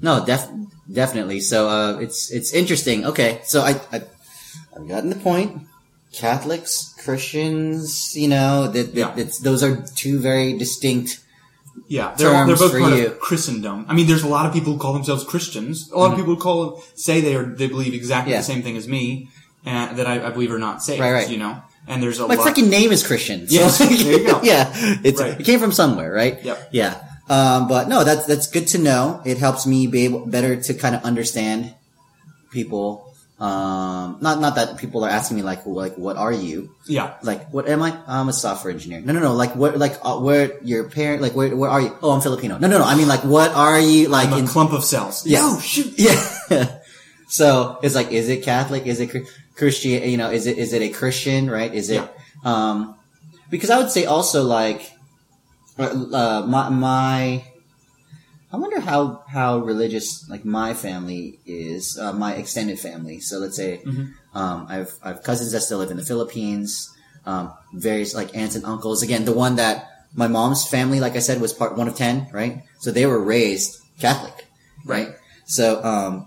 [0.01, 0.49] No, def-
[0.91, 1.41] definitely.
[1.41, 3.05] So, uh, it's, it's interesting.
[3.07, 3.41] Okay.
[3.45, 4.03] So I, I,
[4.77, 5.63] I've gotten the point.
[6.13, 9.15] Catholics, Christians, you know, that, that Yeah.
[9.17, 11.21] it's, those are two very distinct
[11.89, 13.07] Yeah, they're, they're both for part you.
[13.07, 13.87] of Christendom.
[13.89, 15.91] I mean, there's a lot of people who call themselves Christians.
[15.93, 18.35] A lot of people who call say they are they believe exactly Mm-hmm.
[18.35, 18.39] Yeah.
[18.41, 19.29] the same thing as me,
[19.65, 21.01] and that I, I believe are not saved.
[21.01, 21.29] Right, right.
[21.31, 22.47] You know, and there's a My lot.
[22.47, 23.47] freaking name is Christian.
[23.49, 24.41] So, Yes, there you go.
[24.43, 24.73] yeah,
[25.05, 25.41] it's, Right.
[25.41, 26.43] it came from somewhere, right?
[26.45, 26.69] Yep.
[26.73, 27.01] Yeah.
[27.29, 29.23] Um, but no, that's that's good to know.
[29.25, 31.73] It helps me be able better to kind of understand
[32.51, 33.10] people.
[33.41, 36.75] Um, not not that people are asking me like like what are you?
[36.85, 37.97] yeah, Like what am I?
[38.07, 39.01] I'm a software engineer.
[39.01, 39.33] No, no, no.
[39.33, 39.79] Like what?
[39.79, 41.23] Like uh, where your parent?
[41.23, 41.57] Like where?
[41.57, 41.97] Where are you?
[42.03, 42.59] Oh, I'm Filipino.
[42.59, 42.85] No, no, no.
[42.85, 44.09] I mean like what are you?
[44.09, 45.25] Like I'm a in clump of cells.
[45.25, 45.41] Yeah.
[45.41, 45.95] No, shoot.
[45.97, 46.21] yeah.
[47.29, 48.85] so it's like, is it Catholic?
[48.87, 49.09] Is it
[49.57, 50.05] Christian?
[50.05, 51.49] You know, is it is it a Christian?
[51.51, 51.73] Right?
[51.73, 52.05] Is it?
[52.05, 52.09] Yeah.
[52.45, 52.95] Um,
[53.49, 54.85] because I would say also like,
[55.79, 57.45] uh, uh, my my.
[58.53, 63.21] I wonder how how religious like my family is, uh, my extended family.
[63.21, 63.83] So let's say
[64.35, 66.93] um, I've I've cousins that still live in the Philippines,
[67.27, 69.03] um, various like aunts and uncles.
[69.03, 72.27] Again, the one that my mom's family, like I said, was part one of ten,
[72.33, 72.63] right?
[72.81, 74.47] So they were raised Catholic,
[74.85, 75.11] right?
[75.45, 76.27] So um,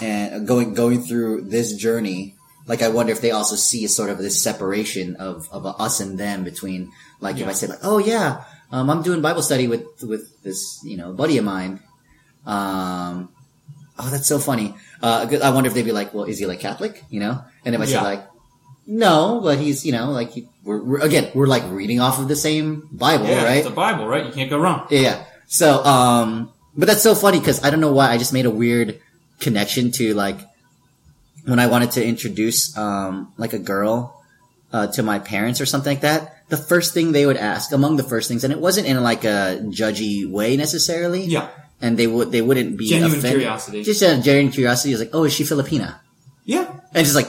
[0.00, 2.34] and going going through this journey,
[2.66, 6.00] like I wonder if they also see sort of this separation of of a us
[6.00, 6.90] and them between
[7.20, 10.80] like if I say like, oh yeah, um, I'm doing Bible study with with this
[10.84, 11.80] you know buddy of mine.
[12.46, 13.28] Um,
[13.98, 14.74] oh, that's so funny.
[15.02, 17.04] Uh, I wonder if they'd be like, well, is he like Catholic?
[17.10, 17.44] You know?
[17.64, 18.02] And if I say Yeah.
[18.02, 18.26] like,
[18.86, 22.28] no, but he's you know like he, we're, we're again we're like reading off of
[22.28, 23.58] the same Bible, Yeah, right?
[23.58, 24.24] it's the Bible, right?
[24.26, 24.86] You can't go wrong.
[24.90, 25.24] Yeah, yeah.
[25.46, 28.50] So, um, but that's so funny because I don't know why I just made a
[28.50, 29.00] weird
[29.38, 30.38] connection to like
[31.44, 34.16] when I wanted to introduce um like a girl
[34.72, 36.39] uh, to my parents or something like that.
[36.50, 39.24] The first thing they would ask, among the first things, and it wasn't in like
[39.24, 41.22] a judgy way necessarily.
[41.24, 41.48] Yeah.
[41.80, 43.40] And they would they wouldn't be Genuine offended.
[43.40, 43.82] curiosity.
[43.84, 45.98] Just a genuine curiosity is like, oh, is she Filipina?
[46.44, 47.28] Yeah, And just like,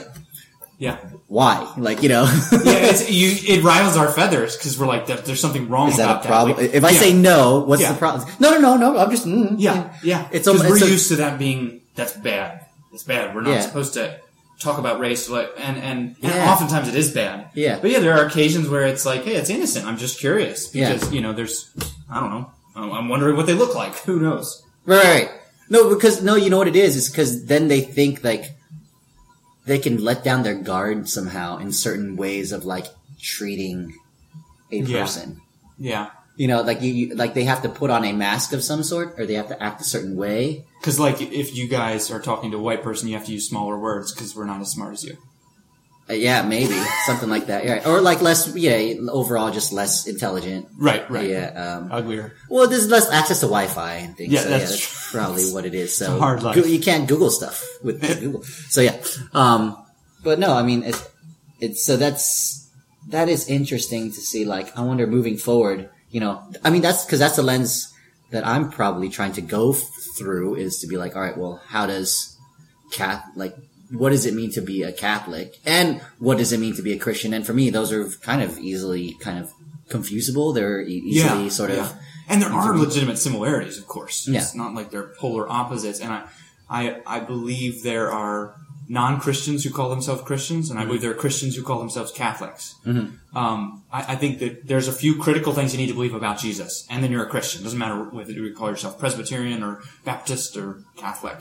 [0.78, 0.96] yeah,
[1.28, 1.72] why?
[1.78, 2.90] Like, you know, yeah.
[2.90, 6.24] It's, you, it riles our feathers because we're like, there's something wrong is that about
[6.24, 6.56] a problem?
[6.58, 6.98] Like, if I yeah.
[6.98, 7.92] say no, what's Yeah.
[7.92, 8.28] the problem?
[8.40, 8.98] No, no, no, no.
[8.98, 10.26] I'm just mm, Yeah, yeah.
[10.32, 12.66] It's almost- we're used to that being that's bad.
[12.92, 13.34] It's bad.
[13.34, 13.60] We're not Yeah.
[13.60, 14.18] supposed to
[14.62, 17.50] talk about race, like, and and, and oftentimes it is bad.
[17.54, 17.78] Yeah.
[17.80, 19.86] But yeah, there are occasions where it's like, hey, it's innocent.
[19.86, 20.92] I'm just curious Yeah.
[20.92, 21.70] because you know, there's,
[22.10, 22.50] I don't know.
[22.74, 23.94] I'm wondering what they look like.
[24.06, 24.62] Who knows?
[24.86, 25.30] Right, right.
[25.68, 26.96] No, because no, you know what it is.
[26.96, 28.44] It's because then they think like
[29.66, 32.86] they can let down their guard somehow in certain ways of like
[33.20, 33.94] treating
[34.70, 35.00] a Yeah.
[35.02, 35.40] person.
[35.78, 36.10] Yeah.
[36.42, 38.82] You know, like you, you like they have to put on a mask of some
[38.82, 40.64] sort, or they have to act a certain way.
[40.80, 43.48] Because like, if you guys are talking to a white person, you have to use
[43.48, 45.16] smaller words because we're not as smart as you.
[46.10, 46.74] Uh, yeah, maybe
[47.06, 47.64] something like that.
[47.64, 48.52] Yeah, or like less.
[48.56, 50.66] Yeah, overall, just less intelligent.
[50.76, 51.08] Right.
[51.08, 51.30] Right.
[51.30, 51.78] Yeah.
[51.78, 52.34] Um, Uglier.
[52.50, 54.32] well, there's less access to Wi-Fi and things.
[54.32, 55.96] Yeah, so, that's yeah, that's probably what it is.
[55.96, 56.56] So hard life.
[56.56, 58.42] Go- you can't Google stuff with Google.
[58.42, 59.00] So yeah.
[59.32, 59.76] Um,
[60.24, 61.08] but no, I mean it's
[61.60, 62.68] it's so that's
[63.08, 64.44] that is interesting to see.
[64.44, 67.92] Like, I wonder moving forward, you know, I mean, that's because that's the lens
[68.30, 71.86] that I'm probably trying to go through is to be like, all right, well, how
[71.86, 72.36] does
[72.92, 73.56] cat like
[73.90, 76.92] what does it mean to be a Catholic and what does it mean to be
[76.92, 77.34] a Christian?
[77.34, 79.52] And for me, those are kind of easily kind of
[79.88, 80.54] confusable.
[80.54, 81.76] They're e- easily sort of.
[81.76, 81.92] yeah.
[82.28, 84.26] And there are legitimate similarities, of course.
[84.28, 84.40] Yeah.
[84.40, 86.00] It's not like they're polar opposites.
[86.00, 86.24] And I,
[86.70, 88.54] I, I believe there are
[89.00, 92.74] non-Christians who call themselves Christians, and I believe there are Christians who call themselves Catholics.
[93.34, 96.36] Um, I, I think that there's a few critical things you need to believe about
[96.38, 97.62] Jesus, and then you're a Christian.
[97.62, 99.72] Doesn't matter whether you call yourself Presbyterian or
[100.04, 100.68] Baptist or
[101.04, 101.38] Catholic.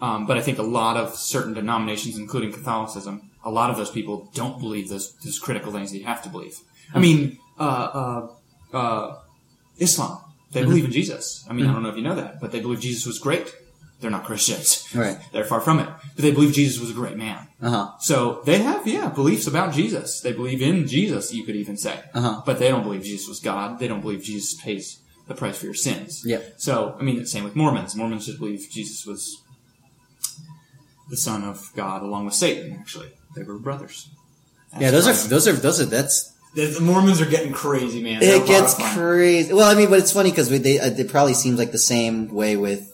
[0.00, 3.90] Um, but I think a lot of certain denominations, including Catholicism, a lot of those
[3.90, 6.56] people don't believe those, those critical things that you have to believe.
[6.94, 7.88] I mean, uh,
[8.72, 9.18] uh, uh,
[9.78, 10.18] Islam.
[10.52, 11.24] They believe in Jesus.
[11.48, 13.48] I mean, I don't know if you know that, but they believe Jesus was great.
[14.02, 14.86] They're not Christians.
[14.94, 15.16] Right.
[15.32, 15.88] They're far from it.
[16.16, 17.46] But they believe Jesus was a great man.
[17.62, 17.90] Uh huh.
[18.00, 20.20] So they have, yeah, beliefs about Jesus.
[20.20, 22.00] They believe in Jesus, you could even say.
[22.12, 22.42] Uh-huh.
[22.44, 23.78] But they don't believe Jesus was God.
[23.78, 24.98] They don't believe Jesus pays
[25.28, 26.22] the price for your sins.
[26.26, 26.40] Yeah.
[26.56, 27.94] So, I mean, the same with Mormons.
[27.94, 29.40] Mormons just believe Jesus was
[31.08, 33.12] the son of God along with Satan, actually.
[33.36, 34.10] They were brothers.
[34.80, 38.02] Yeah, those That's are those are those are that's The, the Mormons are getting crazy,
[38.02, 38.20] man.
[38.20, 39.52] They're it gets crazy.
[39.52, 42.34] Well, I mean, but it's funny because they uh, it probably seems like the same
[42.34, 42.91] way with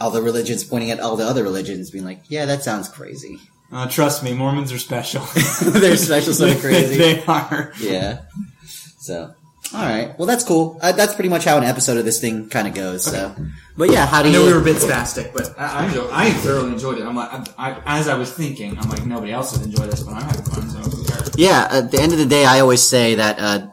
[0.00, 3.40] all the religions pointing at all the other religions, being like, "Yeah, that sounds crazy."
[3.72, 5.22] Uh, trust me, Mormons are special.
[5.62, 6.96] They're special, of crazy.
[6.98, 7.72] they are.
[7.80, 8.22] Yeah.
[8.66, 9.34] So,
[9.74, 10.16] all right.
[10.18, 10.78] Well, that's cool.
[10.80, 13.04] Uh, that's pretty much how an episode of this thing kind of goes.
[13.04, 13.34] So,
[13.76, 14.38] but yeah, how do I you?
[14.38, 17.04] know we were a bit spastic, but I, I, I thoroughly enjoyed it.
[17.04, 20.02] I'm like, I, I, as I was thinking, I'm like, nobody else would enjoy this,
[20.02, 20.70] but I'm having fun.
[20.70, 21.32] So?
[21.36, 23.66] Yeah, at the end of the day, I always say that uh,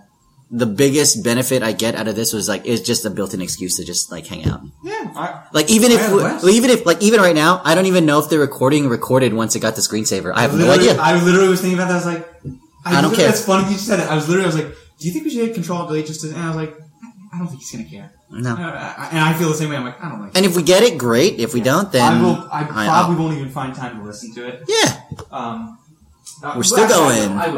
[0.55, 3.77] the biggest benefit I get out of this was like it's just a built-in excuse
[3.77, 4.61] to just like hang out.
[4.83, 6.45] yeah, I, Like even I if had a blast.
[6.47, 9.55] even if like even right now, I don't even know if the recording recorded once
[9.55, 10.31] it got the screensaver.
[10.33, 10.95] I have no idea.
[10.99, 12.03] I literally was thinking about that.
[12.03, 12.27] I was like,
[12.85, 13.27] I don't literally- care.
[13.27, 14.07] That's funny you said it.
[14.07, 16.21] I was literally, I was like, do you think we should hit Control Delete just
[16.21, 16.27] to?
[16.29, 16.75] And I was like,
[17.33, 18.11] I don't think he's gonna care.
[18.29, 18.51] No.
[18.53, 19.75] Uh, I- and I feel the same way.
[19.75, 20.35] I'm like, I don't like.
[20.37, 21.39] And if we get it, great.
[21.39, 22.47] If we don't, then I will.
[22.51, 24.63] I I- probably won't even find time to listen to it.
[24.67, 25.01] yeah.
[25.31, 25.79] Um,
[26.43, 27.37] uh, We're still actually, I- going.
[27.39, 27.49] I